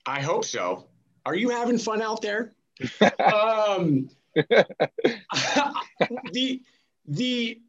I 0.06 0.22
hope 0.22 0.46
so. 0.46 0.86
Are 1.26 1.36
you 1.36 1.50
having 1.50 1.80
fun 1.80 2.04
out 2.04 2.22
there? 2.22 2.54
um, 3.02 4.10
the 6.34 6.62
the 7.08 7.62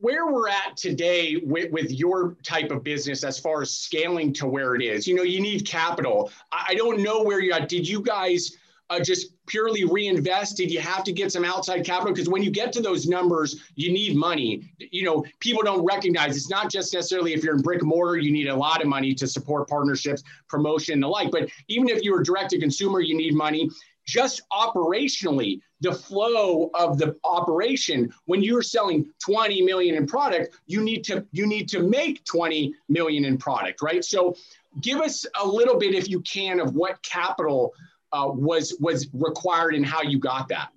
where 0.00 0.26
we're 0.26 0.48
at 0.48 0.76
today 0.76 1.40
with, 1.44 1.70
with 1.70 1.90
your 1.90 2.36
type 2.42 2.70
of 2.70 2.82
business 2.84 3.24
as 3.24 3.38
far 3.38 3.62
as 3.62 3.70
scaling 3.70 4.32
to 4.32 4.46
where 4.46 4.74
it 4.74 4.82
is 4.82 5.06
you 5.06 5.14
know 5.14 5.22
you 5.22 5.40
need 5.40 5.66
capital 5.66 6.30
i, 6.52 6.66
I 6.68 6.74
don't 6.74 7.02
know 7.02 7.22
where 7.22 7.40
you're 7.40 7.54
at 7.54 7.68
did 7.68 7.88
you 7.88 8.00
guys 8.02 8.56
uh, 8.90 9.00
just 9.00 9.32
purely 9.46 9.84
reinvest? 9.84 10.56
Did 10.56 10.70
you 10.70 10.80
have 10.80 11.04
to 11.04 11.12
get 11.12 11.32
some 11.32 11.44
outside 11.44 11.84
capital? 11.84 12.12
Because 12.12 12.28
when 12.28 12.42
you 12.42 12.50
get 12.50 12.72
to 12.72 12.80
those 12.80 13.06
numbers, 13.06 13.62
you 13.74 13.92
need 13.92 14.16
money. 14.16 14.70
You 14.78 15.04
know, 15.04 15.24
people 15.40 15.62
don't 15.62 15.84
recognize 15.84 16.36
it's 16.36 16.50
not 16.50 16.70
just 16.70 16.92
necessarily 16.92 17.32
if 17.32 17.42
you're 17.42 17.54
in 17.54 17.62
brick 17.62 17.80
and 17.80 17.88
mortar, 17.88 18.18
you 18.18 18.32
need 18.32 18.48
a 18.48 18.54
lot 18.54 18.82
of 18.82 18.88
money 18.88 19.14
to 19.14 19.26
support 19.26 19.68
partnerships, 19.68 20.22
promotion, 20.48 20.94
and 20.94 21.02
the 21.02 21.08
like. 21.08 21.30
But 21.30 21.48
even 21.68 21.88
if 21.88 22.02
you're 22.02 22.22
direct 22.22 22.50
to 22.50 22.58
consumer, 22.58 23.00
you 23.00 23.16
need 23.16 23.34
money. 23.34 23.70
Just 24.06 24.42
operationally, 24.52 25.60
the 25.80 25.92
flow 25.92 26.70
of 26.74 26.98
the 26.98 27.16
operation. 27.24 28.12
When 28.26 28.42
you're 28.42 28.62
selling 28.62 29.10
20 29.24 29.62
million 29.62 29.94
in 29.94 30.06
product 30.06 30.56
you 30.66 30.82
need 30.82 31.04
to 31.04 31.26
you 31.32 31.46
need 31.46 31.68
to 31.68 31.82
make 31.82 32.24
20 32.24 32.74
million 32.88 33.24
in 33.24 33.38
product 33.38 33.82
right? 33.82 34.04
So 34.04 34.36
give 34.80 35.00
us 35.00 35.26
a 35.40 35.46
little 35.46 35.78
bit 35.78 35.94
if 35.94 36.08
you 36.08 36.20
can 36.22 36.60
of 36.60 36.74
what 36.74 37.02
capital 37.02 37.72
uh, 38.12 38.28
was 38.28 38.76
was 38.80 39.08
required 39.12 39.74
and 39.74 39.84
how 39.84 40.02
you 40.02 40.18
got 40.18 40.48
that. 40.48 40.70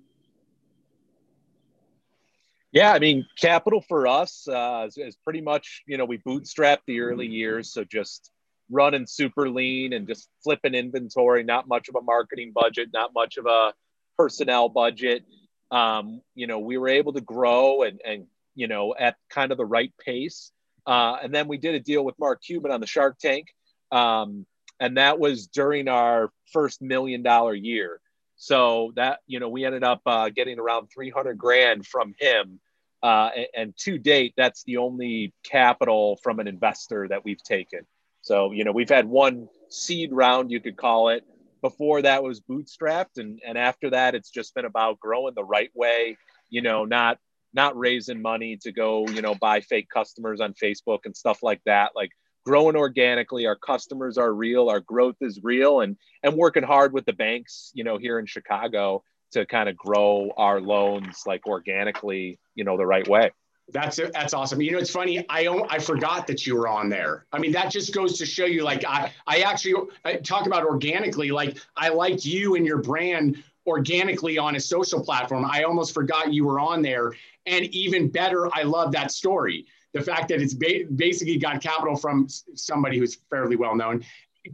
Yeah, 2.72 2.92
I 2.92 2.98
mean, 2.98 3.26
capital 3.40 3.80
for 3.80 4.06
us 4.06 4.46
uh, 4.46 4.84
is, 4.86 4.98
is, 4.98 5.16
pretty 5.16 5.40
much 5.40 5.82
you 5.86 5.96
know 5.96 6.04
we 6.04 6.18
bootstrapped 6.18 6.84
the 6.86 7.00
early 7.00 7.26
years, 7.26 7.72
so 7.72 7.84
just 7.84 8.30
running 8.70 9.06
super 9.06 9.48
lean 9.48 9.92
and 9.92 10.06
just 10.06 10.28
flipping 10.42 10.74
inventory. 10.74 11.42
Not 11.42 11.68
much 11.68 11.88
of 11.88 11.94
a 11.94 12.02
marketing 12.02 12.52
budget, 12.54 12.90
not 12.92 13.14
much 13.14 13.36
of 13.36 13.46
a 13.46 13.72
personnel 14.16 14.68
budget. 14.68 15.24
Um, 15.70 16.22
you 16.34 16.46
know, 16.46 16.58
we 16.58 16.78
were 16.78 16.88
able 16.88 17.12
to 17.12 17.20
grow 17.20 17.82
and 17.82 18.00
and 18.04 18.26
you 18.54 18.68
know 18.68 18.94
at 18.98 19.16
kind 19.30 19.52
of 19.52 19.58
the 19.58 19.66
right 19.66 19.92
pace. 20.04 20.52
Uh, 20.86 21.18
and 21.22 21.34
then 21.34 21.48
we 21.48 21.58
did 21.58 21.74
a 21.74 21.80
deal 21.80 22.04
with 22.04 22.18
Mark 22.18 22.42
Cuban 22.42 22.72
on 22.72 22.80
the 22.80 22.86
Shark 22.86 23.18
Tank. 23.18 23.48
Um, 23.92 24.46
and 24.80 24.96
that 24.96 25.18
was 25.18 25.46
during 25.46 25.88
our 25.88 26.30
first 26.52 26.80
million 26.80 27.22
dollar 27.22 27.54
year. 27.54 28.00
So 28.36 28.92
that 28.96 29.18
you 29.26 29.40
know 29.40 29.48
we 29.48 29.64
ended 29.64 29.82
up 29.82 30.00
uh, 30.06 30.28
getting 30.28 30.58
around 30.58 30.88
300 30.94 31.36
grand 31.36 31.86
from 31.86 32.14
him, 32.18 32.60
uh, 33.02 33.30
and, 33.36 33.46
and, 33.56 33.76
to 33.78 33.98
date 33.98 34.34
that's 34.36 34.62
the 34.62 34.76
only 34.76 35.34
capital 35.44 36.20
from 36.22 36.38
an 36.38 36.46
investor 36.46 37.08
that 37.08 37.24
we've 37.24 37.42
taken. 37.42 37.80
So 38.28 38.52
you 38.52 38.64
know 38.64 38.72
we've 38.72 38.90
had 38.90 39.06
one 39.08 39.48
seed 39.70 40.12
round 40.12 40.50
you 40.50 40.60
could 40.60 40.76
call 40.76 41.08
it. 41.08 41.24
Before 41.62 42.02
that 42.02 42.22
was 42.22 42.42
bootstrapped, 42.42 43.16
and 43.16 43.40
and 43.44 43.56
after 43.56 43.88
that 43.90 44.14
it's 44.14 44.28
just 44.28 44.54
been 44.54 44.66
about 44.66 45.00
growing 45.00 45.32
the 45.34 45.42
right 45.42 45.70
way. 45.74 46.18
You 46.50 46.60
know, 46.60 46.84
not 46.84 47.18
not 47.54 47.78
raising 47.78 48.20
money 48.20 48.58
to 48.58 48.70
go 48.70 49.08
you 49.08 49.22
know 49.22 49.34
buy 49.34 49.62
fake 49.62 49.88
customers 49.88 50.42
on 50.42 50.52
Facebook 50.52 51.00
and 51.06 51.16
stuff 51.16 51.42
like 51.42 51.62
that. 51.64 51.92
Like 51.96 52.10
growing 52.44 52.76
organically 52.76 53.46
our 53.46 53.56
customers 53.56 54.18
are 54.18 54.32
real 54.32 54.68
our 54.68 54.80
growth 54.80 55.16
is 55.22 55.40
real 55.42 55.80
and 55.80 55.96
and 56.22 56.36
working 56.36 56.62
hard 56.62 56.92
with 56.92 57.04
the 57.04 57.12
banks 57.12 57.70
you 57.74 57.84
know 57.84 57.98
here 57.98 58.18
in 58.18 58.24
chicago 58.24 59.02
to 59.32 59.44
kind 59.44 59.68
of 59.68 59.76
grow 59.76 60.30
our 60.38 60.58
loans 60.58 61.24
like 61.26 61.46
organically 61.46 62.38
you 62.54 62.64
know 62.64 62.78
the 62.78 62.86
right 62.86 63.06
way 63.06 63.30
that's 63.70 63.98
it. 63.98 64.12
That's 64.12 64.32
awesome. 64.32 64.60
You 64.62 64.72
know, 64.72 64.78
it's 64.78 64.90
funny. 64.90 65.24
I 65.28 65.46
I 65.68 65.78
forgot 65.78 66.26
that 66.26 66.46
you 66.46 66.56
were 66.56 66.68
on 66.68 66.88
there. 66.88 67.26
I 67.32 67.38
mean, 67.38 67.52
that 67.52 67.70
just 67.70 67.94
goes 67.94 68.18
to 68.18 68.26
show 68.26 68.46
you. 68.46 68.62
Like, 68.62 68.84
I 68.84 69.12
I 69.26 69.40
actually 69.40 69.74
I 70.04 70.14
talk 70.16 70.46
about 70.46 70.64
organically. 70.64 71.30
Like, 71.30 71.58
I 71.76 71.90
liked 71.90 72.24
you 72.24 72.54
and 72.54 72.64
your 72.64 72.78
brand 72.78 73.42
organically 73.66 74.38
on 74.38 74.56
a 74.56 74.60
social 74.60 75.04
platform. 75.04 75.44
I 75.44 75.64
almost 75.64 75.92
forgot 75.92 76.32
you 76.32 76.46
were 76.46 76.58
on 76.58 76.80
there. 76.80 77.12
And 77.44 77.66
even 77.66 78.08
better, 78.08 78.48
I 78.54 78.62
love 78.62 78.92
that 78.92 79.10
story 79.10 79.66
the 79.92 80.02
fact 80.02 80.28
that 80.28 80.40
it's 80.40 80.54
ba- 80.54 80.84
basically 80.94 81.38
got 81.38 81.62
capital 81.62 81.96
from 81.96 82.28
somebody 82.54 82.98
who's 82.98 83.18
fairly 83.30 83.56
well 83.56 83.74
known. 83.74 84.04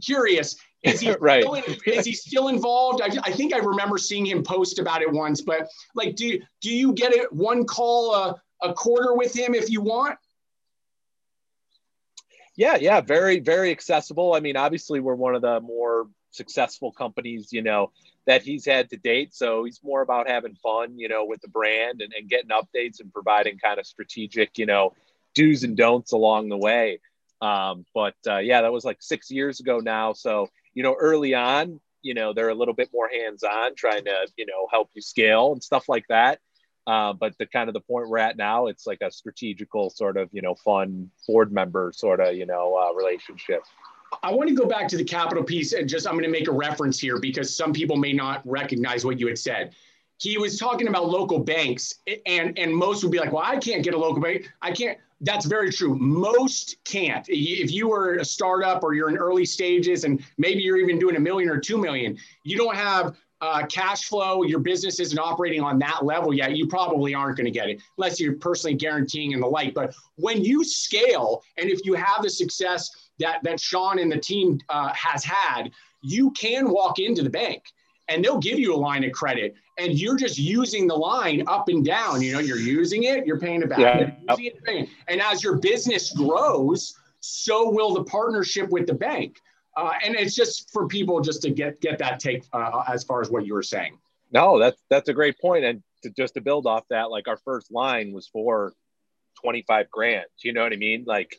Curious, 0.03 0.55
is 0.83 0.99
he 0.99 1.11
right. 1.19 1.43
still 1.43 1.55
in, 1.55 1.63
is 1.85 2.05
he 2.05 2.13
still 2.13 2.47
involved? 2.47 3.01
I, 3.01 3.09
I, 3.23 3.31
think 3.31 3.53
I 3.53 3.57
remember 3.57 3.97
seeing 3.97 4.25
him 4.25 4.43
post 4.43 4.79
about 4.79 5.01
it 5.01 5.11
once, 5.11 5.41
but 5.41 5.67
like, 5.93 6.15
do 6.15 6.39
do 6.61 6.73
you 6.73 6.93
get 6.93 7.13
it 7.13 7.31
one 7.31 7.65
call 7.65 8.13
a, 8.13 8.41
a 8.61 8.73
quarter 8.73 9.13
with 9.13 9.35
him 9.35 9.53
if 9.53 9.69
you 9.69 9.81
want? 9.81 10.17
Yeah, 12.55 12.77
yeah, 12.77 13.01
very 13.01 13.39
very 13.39 13.71
accessible. 13.71 14.33
I 14.33 14.39
mean, 14.39 14.55
obviously, 14.55 14.99
we're 14.99 15.15
one 15.15 15.35
of 15.35 15.41
the 15.41 15.59
more 15.59 16.07
successful 16.31 16.91
companies, 16.91 17.51
you 17.51 17.61
know, 17.61 17.91
that 18.27 18.43
he's 18.43 18.65
had 18.65 18.89
to 18.89 18.97
date. 18.97 19.33
So 19.33 19.63
he's 19.63 19.81
more 19.83 20.01
about 20.01 20.29
having 20.29 20.55
fun, 20.55 20.99
you 20.99 21.07
know, 21.07 21.25
with 21.25 21.41
the 21.41 21.47
brand 21.47 22.01
and, 22.01 22.13
and 22.13 22.29
getting 22.29 22.49
updates 22.49 22.99
and 22.99 23.11
providing 23.11 23.57
kind 23.57 23.79
of 23.79 23.85
strategic, 23.85 24.57
you 24.57 24.65
know, 24.65 24.93
do's 25.33 25.63
and 25.63 25.77
don'ts 25.77 26.11
along 26.11 26.49
the 26.49 26.57
way. 26.57 26.99
Um, 27.41 27.85
but 27.93 28.15
uh, 28.27 28.37
yeah, 28.37 28.61
that 28.61 28.71
was 28.71 28.85
like 28.85 28.97
six 29.01 29.29
years 29.31 29.59
ago 29.59 29.79
now. 29.79 30.13
So, 30.13 30.49
you 30.73 30.83
know, 30.83 30.95
early 30.99 31.33
on, 31.33 31.79
you 32.01 32.13
know, 32.13 32.33
they're 32.33 32.49
a 32.49 32.55
little 32.55 32.73
bit 32.73 32.89
more 32.93 33.09
hands 33.09 33.43
on 33.43 33.75
trying 33.75 34.05
to, 34.05 34.27
you 34.37 34.45
know, 34.45 34.67
help 34.71 34.89
you 34.93 35.01
scale 35.01 35.51
and 35.51 35.63
stuff 35.63 35.89
like 35.89 36.05
that. 36.09 36.39
Uh, 36.87 37.13
but 37.13 37.35
the 37.39 37.45
kind 37.45 37.67
of 37.67 37.73
the 37.73 37.81
point 37.81 38.07
we're 38.07 38.19
at 38.19 38.37
now, 38.37 38.67
it's 38.67 38.85
like 38.85 38.99
a 39.01 39.09
strategical 39.09 39.89
sort 39.89 40.17
of, 40.17 40.29
you 40.31 40.41
know, 40.41 40.53
fun 40.55 41.09
board 41.27 41.51
member 41.51 41.91
sort 41.95 42.19
of, 42.19 42.35
you 42.35 42.45
know, 42.45 42.75
uh, 42.75 42.93
relationship. 42.93 43.63
I 44.23 44.31
want 44.33 44.49
to 44.49 44.55
go 44.55 44.65
back 44.65 44.87
to 44.89 44.97
the 44.97 45.03
capital 45.03 45.43
piece 45.43 45.73
and 45.73 45.89
just 45.89 46.07
I'm 46.07 46.13
going 46.13 46.23
to 46.23 46.29
make 46.29 46.47
a 46.47 46.51
reference 46.51 46.99
here 46.99 47.19
because 47.19 47.55
some 47.55 47.73
people 47.73 47.97
may 47.97 48.13
not 48.13 48.41
recognize 48.45 49.03
what 49.03 49.19
you 49.19 49.27
had 49.27 49.37
said. 49.37 49.75
He 50.17 50.37
was 50.37 50.57
talking 50.57 50.87
about 50.87 51.09
local 51.09 51.39
banks 51.39 51.95
and 52.25 52.57
and 52.57 52.73
most 52.73 53.03
would 53.03 53.11
be 53.11 53.19
like 53.19 53.33
well 53.33 53.43
i 53.45 53.57
can't 53.57 53.83
get 53.83 53.93
a 53.93 53.97
local 53.97 54.21
bank. 54.21 54.49
I 54.61 54.71
can't 54.71 54.97
that's 55.21 55.45
very 55.45 55.71
true. 55.71 55.95
Most 55.97 56.75
can't. 56.83 57.25
If 57.29 57.71
you 57.71 57.87
were 57.87 58.15
a 58.15 58.25
startup 58.25 58.83
or 58.83 58.93
you're 58.93 59.09
in 59.09 59.17
early 59.17 59.45
stages 59.45 60.03
and 60.03 60.21
maybe 60.37 60.61
you're 60.61 60.77
even 60.77 60.99
doing 60.99 61.15
a 61.15 61.19
million 61.19 61.49
or 61.49 61.59
two 61.59 61.77
million 61.77 62.17
you 62.43 62.57
don't 62.57 62.75
have 62.75 63.17
uh, 63.45 63.65
cash 63.67 64.05
flow 64.05 64.43
your 64.43 64.59
business 64.59 64.99
isn't 64.99 65.19
operating 65.19 65.61
on 65.61 65.77
that 65.77 66.03
level 66.03 66.33
yet 66.33 66.55
you 66.55 66.67
probably 66.67 67.13
aren't 67.13 67.37
going 67.37 67.45
to 67.45 67.51
get 67.51 67.69
it 67.69 67.79
unless 67.97 68.19
you're 68.19 68.33
personally 68.33 68.75
guaranteeing 68.75 69.33
and 69.33 69.43
the 69.43 69.47
like. 69.47 69.73
But 69.73 69.93
when 70.15 70.43
you 70.43 70.63
scale 70.63 71.43
and 71.57 71.69
if 71.69 71.85
you 71.85 71.93
have 71.93 72.23
the 72.23 72.29
success 72.29 72.89
that 73.19 73.39
that 73.43 73.59
sean 73.59 73.99
and 73.99 74.11
the 74.11 74.17
team 74.19 74.59
uh, 74.69 74.91
has 74.93 75.23
had 75.23 75.71
you 76.01 76.31
can 76.31 76.69
walk 76.69 76.99
into 76.99 77.21
the 77.21 77.29
bank 77.29 77.63
and 78.07 78.23
they'll 78.23 78.39
give 78.39 78.59
you 78.59 78.73
a 78.73 78.77
line 78.77 79.03
of 79.03 79.11
credit 79.11 79.55
and 79.77 79.99
you're 79.99 80.17
just 80.17 80.37
using 80.37 80.87
the 80.87 80.95
line 80.95 81.43
up 81.47 81.69
and 81.69 81.85
down 81.85 82.21
you 82.21 82.33
know 82.33 82.39
you're 82.39 82.57
using 82.57 83.03
it 83.03 83.25
you're 83.25 83.39
paying 83.39 83.61
it 83.61 83.69
back. 83.69 83.79
Yeah. 83.79 84.11
it, 84.39 84.89
and 85.07 85.21
as 85.21 85.43
your 85.43 85.57
business 85.57 86.11
grows 86.11 86.97
so 87.19 87.69
will 87.69 87.93
the 87.93 88.03
partnership 88.05 88.69
with 88.69 88.87
the 88.87 88.93
bank 88.93 89.39
uh, 89.77 89.91
and 90.03 90.15
it's 90.15 90.35
just 90.35 90.71
for 90.71 90.87
people 90.87 91.19
just 91.21 91.41
to 91.41 91.49
get 91.49 91.79
get 91.81 91.97
that 91.99 92.19
take 92.19 92.43
uh, 92.53 92.83
as 92.87 93.03
far 93.03 93.21
as 93.21 93.29
what 93.29 93.45
you 93.45 93.53
were 93.53 93.63
saying 93.63 93.97
no 94.31 94.59
that's 94.59 94.81
that's 94.89 95.09
a 95.09 95.13
great 95.13 95.39
point 95.39 95.63
and 95.63 95.83
to, 96.03 96.09
just 96.11 96.33
to 96.33 96.41
build 96.41 96.65
off 96.65 96.83
that 96.89 97.09
like 97.11 97.27
our 97.27 97.37
first 97.37 97.71
line 97.71 98.13
was 98.13 98.27
for 98.27 98.73
25 99.41 99.89
grand 99.91 100.25
you 100.43 100.53
know 100.53 100.63
what 100.63 100.73
i 100.73 100.77
mean 100.77 101.03
like 101.05 101.35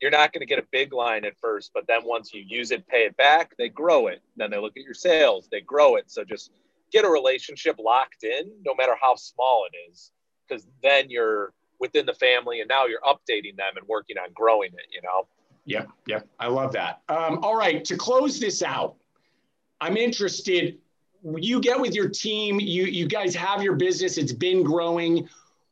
you're 0.00 0.10
not 0.10 0.32
going 0.32 0.40
to 0.40 0.46
get 0.46 0.58
a 0.58 0.66
big 0.70 0.92
line 0.92 1.24
at 1.24 1.36
first, 1.40 1.72
but 1.74 1.86
then 1.86 2.00
once 2.04 2.32
you 2.32 2.44
use 2.46 2.70
it, 2.70 2.86
pay 2.86 3.04
it 3.04 3.16
back, 3.16 3.54
they 3.58 3.68
grow 3.68 4.06
it. 4.06 4.22
Then 4.36 4.50
they 4.50 4.58
look 4.58 4.76
at 4.76 4.84
your 4.84 4.94
sales, 4.94 5.48
they 5.50 5.60
grow 5.60 5.96
it. 5.96 6.10
So 6.10 6.24
just 6.24 6.52
get 6.92 7.04
a 7.04 7.08
relationship 7.08 7.76
locked 7.78 8.22
in, 8.22 8.50
no 8.64 8.74
matter 8.74 8.94
how 9.00 9.16
small 9.16 9.66
it 9.70 9.90
is, 9.90 10.12
because 10.46 10.66
then 10.82 11.10
you're 11.10 11.52
within 11.80 12.06
the 12.06 12.14
family 12.14 12.60
and 12.60 12.68
now 12.68 12.86
you're 12.86 13.00
updating 13.00 13.56
them 13.56 13.76
and 13.76 13.86
working 13.86 14.18
on 14.18 14.28
growing 14.34 14.70
it, 14.72 14.86
you 14.90 15.00
know? 15.02 15.26
Yeah, 15.68 15.84
yeah, 16.06 16.20
I 16.40 16.48
love 16.48 16.72
that. 16.72 17.02
Um, 17.10 17.40
all 17.42 17.54
right, 17.54 17.84
to 17.84 17.96
close 17.96 18.40
this 18.40 18.62
out, 18.62 18.96
I'm 19.82 19.98
interested. 19.98 20.78
You 21.22 21.60
get 21.60 21.78
with 21.78 21.94
your 21.94 22.08
team, 22.08 22.58
you, 22.58 22.84
you 22.84 23.06
guys 23.06 23.34
have 23.34 23.62
your 23.62 23.74
business, 23.74 24.16
it's 24.16 24.32
been 24.32 24.62
growing 24.62 25.28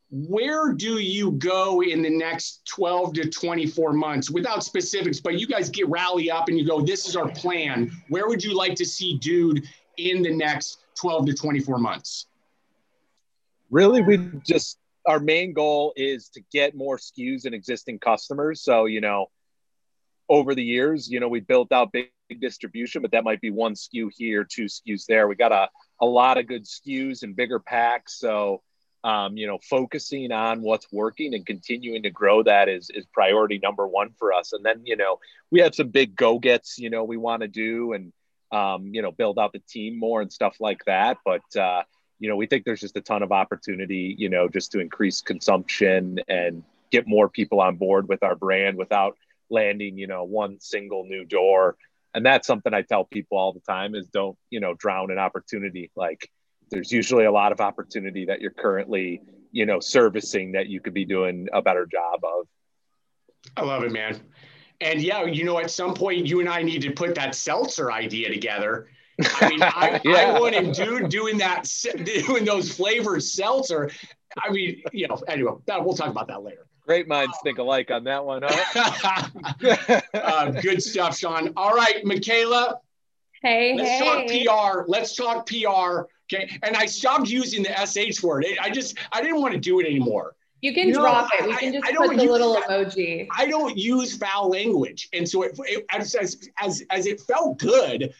where 0.09 0.71
do 0.71 0.99
you 0.99 1.31
go 1.31 1.81
in 1.81 2.01
the 2.01 2.09
next 2.09 2.65
12 2.65 3.13
to 3.13 3.29
24 3.29 3.91
months 3.91 4.29
without 4.29 4.63
specifics 4.63 5.19
but 5.19 5.37
you 5.37 5.45
guys 5.45 5.69
get 5.69 5.85
rally 5.89 6.31
up 6.31 6.47
and 6.47 6.57
you 6.57 6.65
go 6.65 6.81
this 6.81 7.09
is 7.09 7.17
our 7.17 7.27
plan 7.31 7.91
where 8.07 8.25
would 8.27 8.41
you 8.41 8.55
like 8.55 8.73
to 8.73 8.85
see 8.85 9.17
dude 9.17 9.67
in 9.97 10.21
the 10.21 10.33
next 10.33 10.79
12 10.95 11.25
to 11.25 11.33
24 11.33 11.77
months 11.77 12.27
really 13.69 14.01
we 14.01 14.17
just 14.45 14.79
our 15.05 15.19
main 15.19 15.51
goal 15.51 15.91
is 15.97 16.29
to 16.29 16.41
get 16.53 16.73
more 16.73 16.97
SKUs 16.97 17.43
and 17.43 17.53
existing 17.53 17.99
customers 17.99 18.61
so 18.61 18.85
you 18.85 19.01
know 19.01 19.25
over 20.29 20.53
the 20.53 20.63
years 20.63 21.09
you 21.09 21.19
know 21.19 21.27
we 21.27 21.39
built 21.39 21.71
out 21.71 21.91
big 21.91 22.11
distribution, 22.39 23.01
but 23.01 23.11
that 23.11 23.23
might 23.23 23.41
be 23.41 23.51
one 23.51 23.73
SKU 23.73 24.09
here, 24.15 24.43
two 24.43 24.65
SKUs 24.65 25.05
there. 25.05 25.27
We 25.27 25.35
got 25.35 25.51
a, 25.51 25.69
a 26.01 26.05
lot 26.05 26.37
of 26.37 26.47
good 26.47 26.65
SKUs 26.65 27.23
and 27.23 27.35
bigger 27.35 27.59
packs. 27.59 28.19
So, 28.19 28.61
um, 29.03 29.37
you 29.37 29.47
know, 29.47 29.59
focusing 29.69 30.31
on 30.31 30.61
what's 30.61 30.91
working 30.91 31.33
and 31.33 31.45
continuing 31.45 32.03
to 32.03 32.09
grow 32.09 32.43
that 32.43 32.67
is, 32.67 32.89
is 32.93 33.05
priority 33.13 33.59
number 33.61 33.87
one 33.87 34.09
for 34.17 34.33
us. 34.33 34.53
And 34.53 34.65
then, 34.65 34.81
you 34.83 34.95
know, 34.95 35.19
we 35.51 35.61
have 35.61 35.75
some 35.75 35.89
big 35.89 36.15
go 36.15 36.39
gets, 36.39 36.77
you 36.77 36.89
know, 36.89 37.03
we 37.03 37.17
want 37.17 37.41
to 37.41 37.47
do 37.47 37.93
and, 37.93 38.11
um, 38.51 38.93
you 38.93 39.01
know, 39.01 39.11
build 39.11 39.39
out 39.39 39.53
the 39.53 39.59
team 39.59 39.99
more 39.99 40.21
and 40.21 40.31
stuff 40.31 40.57
like 40.59 40.83
that. 40.85 41.17
But, 41.23 41.55
uh, 41.55 41.83
you 42.19 42.29
know, 42.29 42.35
we 42.35 42.47
think 42.47 42.65
there's 42.65 42.81
just 42.81 42.97
a 42.97 43.01
ton 43.01 43.23
of 43.23 43.31
opportunity, 43.31 44.15
you 44.17 44.29
know, 44.29 44.49
just 44.49 44.71
to 44.71 44.79
increase 44.79 45.21
consumption 45.21 46.19
and 46.27 46.63
get 46.89 47.07
more 47.07 47.29
people 47.29 47.61
on 47.61 47.75
board 47.75 48.07
with 48.07 48.23
our 48.23 48.35
brand 48.35 48.77
without 48.77 49.17
landing, 49.49 49.97
you 49.97 50.07
know, 50.07 50.23
one 50.23 50.59
single 50.59 51.05
new 51.05 51.25
door. 51.25 51.77
And 52.13 52.25
that's 52.25 52.47
something 52.47 52.73
I 52.73 52.81
tell 52.81 53.03
people 53.03 53.37
all 53.37 53.53
the 53.53 53.59
time 53.59 53.95
is 53.95 54.07
don't, 54.07 54.37
you 54.49 54.59
know, 54.59 54.73
drown 54.73 55.11
in 55.11 55.17
opportunity. 55.17 55.91
Like 55.95 56.29
there's 56.71 56.91
usually 56.91 57.25
a 57.25 57.31
lot 57.31 57.51
of 57.51 57.61
opportunity 57.61 58.25
that 58.25 58.41
you're 58.41 58.51
currently, 58.51 59.21
you 59.51 59.65
know, 59.65 59.79
servicing 59.79 60.53
that 60.53 60.67
you 60.67 60.81
could 60.81 60.93
be 60.93 61.05
doing 61.05 61.47
a 61.53 61.61
better 61.61 61.85
job 61.85 62.21
of. 62.23 62.47
I 63.55 63.61
love 63.63 63.83
it, 63.83 63.91
man. 63.91 64.19
And 64.81 65.01
yeah, 65.01 65.23
you 65.25 65.43
know, 65.43 65.59
at 65.59 65.71
some 65.71 65.93
point 65.93 66.27
you 66.27 66.39
and 66.39 66.49
I 66.49 66.61
need 66.61 66.81
to 66.83 66.91
put 66.91 67.15
that 67.15 67.35
seltzer 67.35 67.91
idea 67.91 68.29
together 68.29 68.87
I 69.19 69.49
mean, 69.49 69.61
I, 69.61 70.01
yeah. 70.05 70.37
I 70.39 70.49
him 70.51 70.71
do, 70.71 71.07
doing 71.07 71.37
that, 71.39 71.69
doing 72.05 72.45
those 72.45 72.71
flavored 72.71 73.23
seltzer. 73.23 73.91
I 74.37 74.51
mean, 74.51 74.83
you 74.91 75.07
know, 75.07 75.21
anyway, 75.27 75.53
that, 75.65 75.83
we'll 75.83 75.95
talk 75.95 76.09
about 76.09 76.27
that 76.27 76.43
later. 76.43 76.66
Great 76.87 77.05
minds 77.05 77.37
think 77.43 77.57
alike 77.57 77.91
on 77.91 78.05
that 78.05 78.23
one, 78.23 78.43
huh? 78.45 80.01
uh, 80.13 80.51
good 80.61 80.81
stuff, 80.81 81.17
Sean. 81.17 81.51
All 81.57 81.75
right, 81.75 82.03
Michaela. 82.05 82.79
Hey, 83.41 83.75
let's 83.75 83.89
hey. 83.89 84.45
talk 84.45 84.85
PR. 84.85 84.89
Let's 84.89 85.13
talk 85.13 85.45
PR. 85.45 86.05
Okay, 86.33 86.57
and 86.63 86.77
I 86.77 86.85
stopped 86.85 87.27
using 87.27 87.61
the 87.61 87.73
sh 87.85 88.23
word. 88.23 88.45
I 88.61 88.69
just 88.69 88.97
I 89.11 89.21
didn't 89.21 89.41
want 89.41 89.53
to 89.53 89.59
do 89.59 89.81
it 89.81 89.85
anymore. 89.85 90.35
You 90.61 90.73
can 90.73 90.87
you 90.87 90.93
drop 90.93 91.29
know, 91.37 91.45
it. 91.45 91.49
We 91.49 91.57
can 91.57 91.73
just 91.73 91.85
I, 91.85 91.89
I 91.89 92.07
put 92.07 92.15
the 92.15 92.23
little 92.23 92.55
emoji. 92.55 93.27
I 93.35 93.47
don't 93.47 93.77
use 93.77 94.15
foul 94.15 94.49
language, 94.49 95.09
and 95.11 95.27
so 95.27 95.43
it, 95.43 95.59
it 95.65 95.85
as, 95.93 96.15
as 96.15 96.49
as 96.57 96.83
as 96.89 97.05
it 97.05 97.19
felt 97.19 97.59
good. 97.59 98.13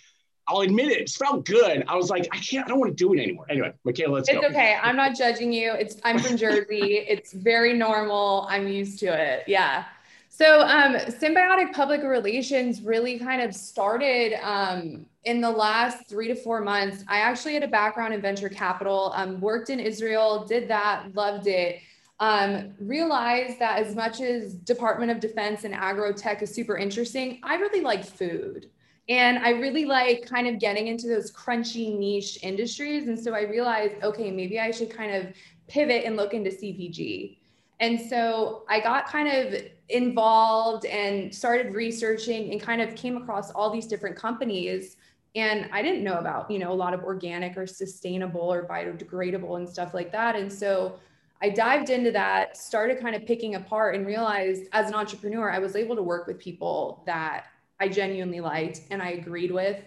I'll 0.48 0.62
admit 0.62 0.90
it. 0.90 1.02
It 1.02 1.10
felt 1.10 1.46
good. 1.46 1.84
I 1.88 1.96
was 1.96 2.10
like, 2.10 2.28
I 2.32 2.38
can't. 2.38 2.66
I 2.66 2.70
don't 2.70 2.80
want 2.80 2.92
to 2.92 2.96
do 2.96 3.14
it 3.14 3.22
anymore. 3.22 3.46
Anyway, 3.50 3.74
Michaela, 3.84 4.14
let's 4.14 4.30
it's 4.30 4.40
go. 4.40 4.46
It's 4.46 4.52
okay. 4.52 4.78
I'm 4.82 4.96
not 4.96 5.16
judging 5.16 5.52
you. 5.52 5.74
It's 5.74 5.98
I'm 6.04 6.20
from 6.20 6.38
Jersey. 6.38 7.06
it's 7.08 7.34
very 7.34 7.74
normal. 7.74 8.48
I'm 8.50 8.68
used 8.68 9.00
to 9.00 9.08
it. 9.08 9.44
Yeah. 9.48 9.86
So 10.30 10.62
um, 10.62 10.96
symbiotic 10.96 11.74
public 11.74 12.04
relations 12.04 12.82
really 12.82 13.18
kind 13.18 13.42
of 13.42 13.56
started 13.56 14.36
um, 14.42 15.06
in 15.26 15.42
the 15.42 15.50
last 15.50 16.08
three 16.08 16.28
to 16.28 16.36
four 16.36 16.62
months. 16.62 17.04
I 17.08 17.20
actually 17.20 17.56
had 17.56 17.64
a 17.64 17.68
background 17.68 18.14
in 18.14 18.22
venture 18.22 18.48
capital. 18.48 19.12
Um, 19.16 19.42
worked 19.42 19.70
in 19.70 19.80
Israel. 19.80 20.46
Did 20.46 20.70
that. 20.70 21.14
Loved 21.14 21.48
it. 21.48 21.80
Um, 22.20 22.74
realized 22.80 23.60
that 23.60 23.80
as 23.80 23.96
much 23.96 24.22
as 24.22 24.54
Department 24.54 25.12
of 25.12 25.20
Defense 25.20 25.66
and 25.66 25.74
agro 25.74 26.14
tech 26.14 26.42
is 26.42 26.54
super 26.54 26.78
interesting, 26.78 27.40
I 27.44 27.56
really 27.56 27.82
like 27.82 28.06
food. 28.06 28.70
And 29.10 29.40
I 29.40 29.52
really 29.52 29.86
like 29.86 30.26
kind 30.26 30.48
of 30.48 30.60
getting 30.60 30.88
into 30.88 31.08
those 31.08 31.32
crunchy 31.32 31.98
niche 31.98 32.40
industries. 32.44 33.08
And 33.08 33.18
so 33.18 33.34
I 33.34 33.42
realized, 33.44 34.04
okay, 34.04 34.32
maybe 34.32 34.60
I 34.60 34.72
should 34.72 34.90
kind 34.90 35.16
of 35.16 35.34
pivot 35.68 36.04
and 36.06 36.18
look 36.18 36.34
into 36.34 36.50
CPG. 36.50 37.38
And 37.80 38.00
so 38.00 38.64
I 38.68 38.80
got 38.80 39.08
kind 39.08 39.30
of 39.30 39.62
involved 39.90 40.86
and 40.86 41.34
started 41.34 41.74
researching 41.74 42.52
and 42.52 42.60
kind 42.60 42.82
of 42.82 42.96
came 42.96 43.16
across 43.16 43.52
all 43.52 43.70
these 43.70 43.86
different 43.86 44.18
companies. 44.18 44.98
And 45.36 45.70
I 45.72 45.82
didn't 45.82 46.04
know 46.04 46.18
about, 46.18 46.50
you 46.50 46.60
know, 46.60 46.72
a 46.72 46.76
lot 46.76 46.94
of 46.94 47.04
organic 47.04 47.56
or 47.56 47.68
sustainable 47.68 48.42
or 48.42 48.68
biodegradable 48.68 49.58
and 49.58 49.70
stuff 49.70 49.94
like 49.94 50.12
that. 50.12 50.36
And 50.36 50.52
so 50.52 51.00
I 51.42 51.50
dived 51.50 51.92
into 51.92 52.12
that, 52.12 52.58
started 52.58 53.00
kind 53.00 53.16
of 53.16 53.26
picking 53.26 53.56
apart 53.56 53.96
and 53.96 54.06
realized 54.08 54.64
as 54.74 54.90
an 54.90 54.96
entrepreneur, 54.96 55.52
I 55.52 55.60
was 55.60 55.76
able 55.76 55.96
to 55.96 56.02
work 56.02 56.26
with 56.26 56.40
people 56.40 57.04
that 57.06 57.46
I 57.80 57.88
genuinely 57.88 58.40
liked 58.40 58.82
and 58.92 59.02
I 59.02 59.12
agreed 59.12 59.52
with. 59.52 59.78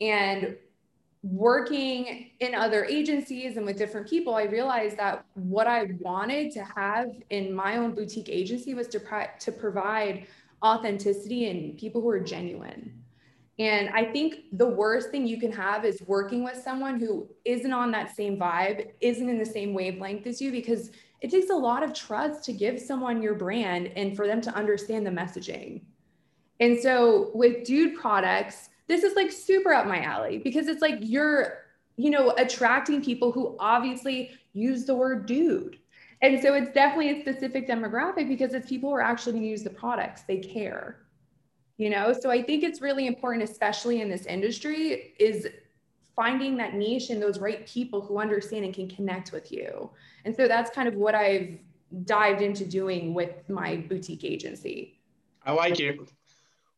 And 0.00 0.56
working 1.22 2.30
in 2.40 2.54
other 2.54 2.84
agencies 2.84 3.56
and 3.56 3.66
with 3.66 3.76
different 3.76 4.08
people, 4.08 4.34
I 4.34 4.44
realized 4.44 4.96
that 4.98 5.24
what 5.34 5.66
I 5.66 5.88
wanted 5.98 6.52
to 6.52 6.64
have 6.64 7.10
in 7.30 7.52
my 7.52 7.78
own 7.78 7.94
boutique 7.94 8.28
agency 8.28 8.74
was 8.74 8.88
to, 8.88 9.00
pro- 9.00 9.26
to 9.40 9.52
provide 9.52 10.26
authenticity 10.64 11.50
and 11.50 11.76
people 11.76 12.00
who 12.00 12.08
are 12.08 12.20
genuine. 12.20 13.02
And 13.58 13.88
I 13.90 14.04
think 14.04 14.36
the 14.52 14.66
worst 14.66 15.10
thing 15.10 15.26
you 15.26 15.40
can 15.40 15.50
have 15.52 15.84
is 15.84 16.02
working 16.06 16.44
with 16.44 16.62
someone 16.62 17.00
who 17.00 17.26
isn't 17.44 17.72
on 17.72 17.90
that 17.92 18.14
same 18.14 18.36
vibe, 18.38 18.90
isn't 19.00 19.28
in 19.28 19.38
the 19.38 19.46
same 19.46 19.72
wavelength 19.72 20.26
as 20.26 20.42
you, 20.42 20.52
because 20.52 20.90
it 21.22 21.30
takes 21.30 21.48
a 21.48 21.54
lot 21.54 21.82
of 21.82 21.94
trust 21.94 22.44
to 22.44 22.52
give 22.52 22.78
someone 22.78 23.22
your 23.22 23.34
brand 23.34 23.88
and 23.96 24.14
for 24.14 24.26
them 24.26 24.42
to 24.42 24.54
understand 24.54 25.06
the 25.06 25.10
messaging. 25.10 25.80
And 26.60 26.78
so 26.80 27.30
with 27.34 27.64
dude 27.64 27.98
products, 27.98 28.70
this 28.88 29.02
is 29.02 29.14
like 29.16 29.30
super 29.30 29.72
up 29.72 29.86
my 29.86 30.02
alley 30.02 30.38
because 30.38 30.68
it's 30.68 30.82
like 30.82 30.98
you're, 31.00 31.58
you 31.96 32.10
know, 32.10 32.30
attracting 32.38 33.02
people 33.02 33.32
who 33.32 33.56
obviously 33.58 34.30
use 34.52 34.84
the 34.84 34.94
word 34.94 35.26
dude. 35.26 35.78
And 36.22 36.40
so 36.40 36.54
it's 36.54 36.72
definitely 36.72 37.18
a 37.18 37.20
specific 37.20 37.68
demographic 37.68 38.28
because 38.28 38.54
it's 38.54 38.68
people 38.68 38.90
who 38.90 38.96
are 38.96 39.02
actually 39.02 39.32
going 39.32 39.42
to 39.42 39.48
use 39.48 39.62
the 39.62 39.70
products, 39.70 40.22
they 40.22 40.38
care. 40.38 41.00
You 41.76 41.90
know, 41.90 42.14
so 42.18 42.30
I 42.30 42.42
think 42.42 42.64
it's 42.64 42.80
really 42.80 43.06
important, 43.06 43.44
especially 43.44 44.00
in 44.00 44.08
this 44.08 44.24
industry, 44.24 45.14
is 45.20 45.46
finding 46.14 46.56
that 46.56 46.72
niche 46.72 47.10
and 47.10 47.20
those 47.20 47.38
right 47.38 47.66
people 47.66 48.00
who 48.00 48.18
understand 48.18 48.64
and 48.64 48.72
can 48.72 48.88
connect 48.88 49.30
with 49.32 49.52
you. 49.52 49.90
And 50.24 50.34
so 50.34 50.48
that's 50.48 50.70
kind 50.70 50.88
of 50.88 50.94
what 50.94 51.14
I've 51.14 51.58
dived 52.04 52.40
into 52.40 52.64
doing 52.64 53.12
with 53.12 53.46
my 53.50 53.76
boutique 53.76 54.24
agency. 54.24 54.98
I 55.44 55.52
like 55.52 55.78
it. 55.78 55.98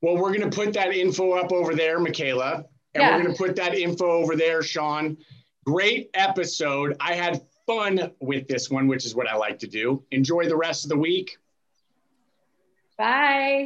Well, 0.01 0.17
we're 0.17 0.33
going 0.37 0.49
to 0.49 0.55
put 0.55 0.73
that 0.75 0.95
info 0.95 1.33
up 1.33 1.53
over 1.53 1.75
there, 1.75 1.99
Michaela. 1.99 2.65
And 2.95 3.03
yeah. 3.03 3.17
we're 3.17 3.23
going 3.23 3.35
to 3.35 3.39
put 3.39 3.57
that 3.57 3.75
info 3.75 4.07
over 4.07 4.37
there, 4.37 4.63
Sean. 4.63 5.17
Great 5.65 6.11
episode. 6.15 6.97
I 7.01 7.15
had 7.15 7.43
fun 7.67 8.13
with 8.21 8.49
this 8.49 8.71
one, 8.71 8.89
which 8.89 9.05
is 9.05 9.15
what 9.15 9.29
I 9.29 9.37
like 9.37 9.59
to 9.61 9.67
do. 9.67 10.03
Enjoy 10.11 10.49
the 10.49 10.57
rest 10.57 10.85
of 10.85 10.89
the 10.89 10.97
week. 10.97 11.37
Bye. 12.97 13.57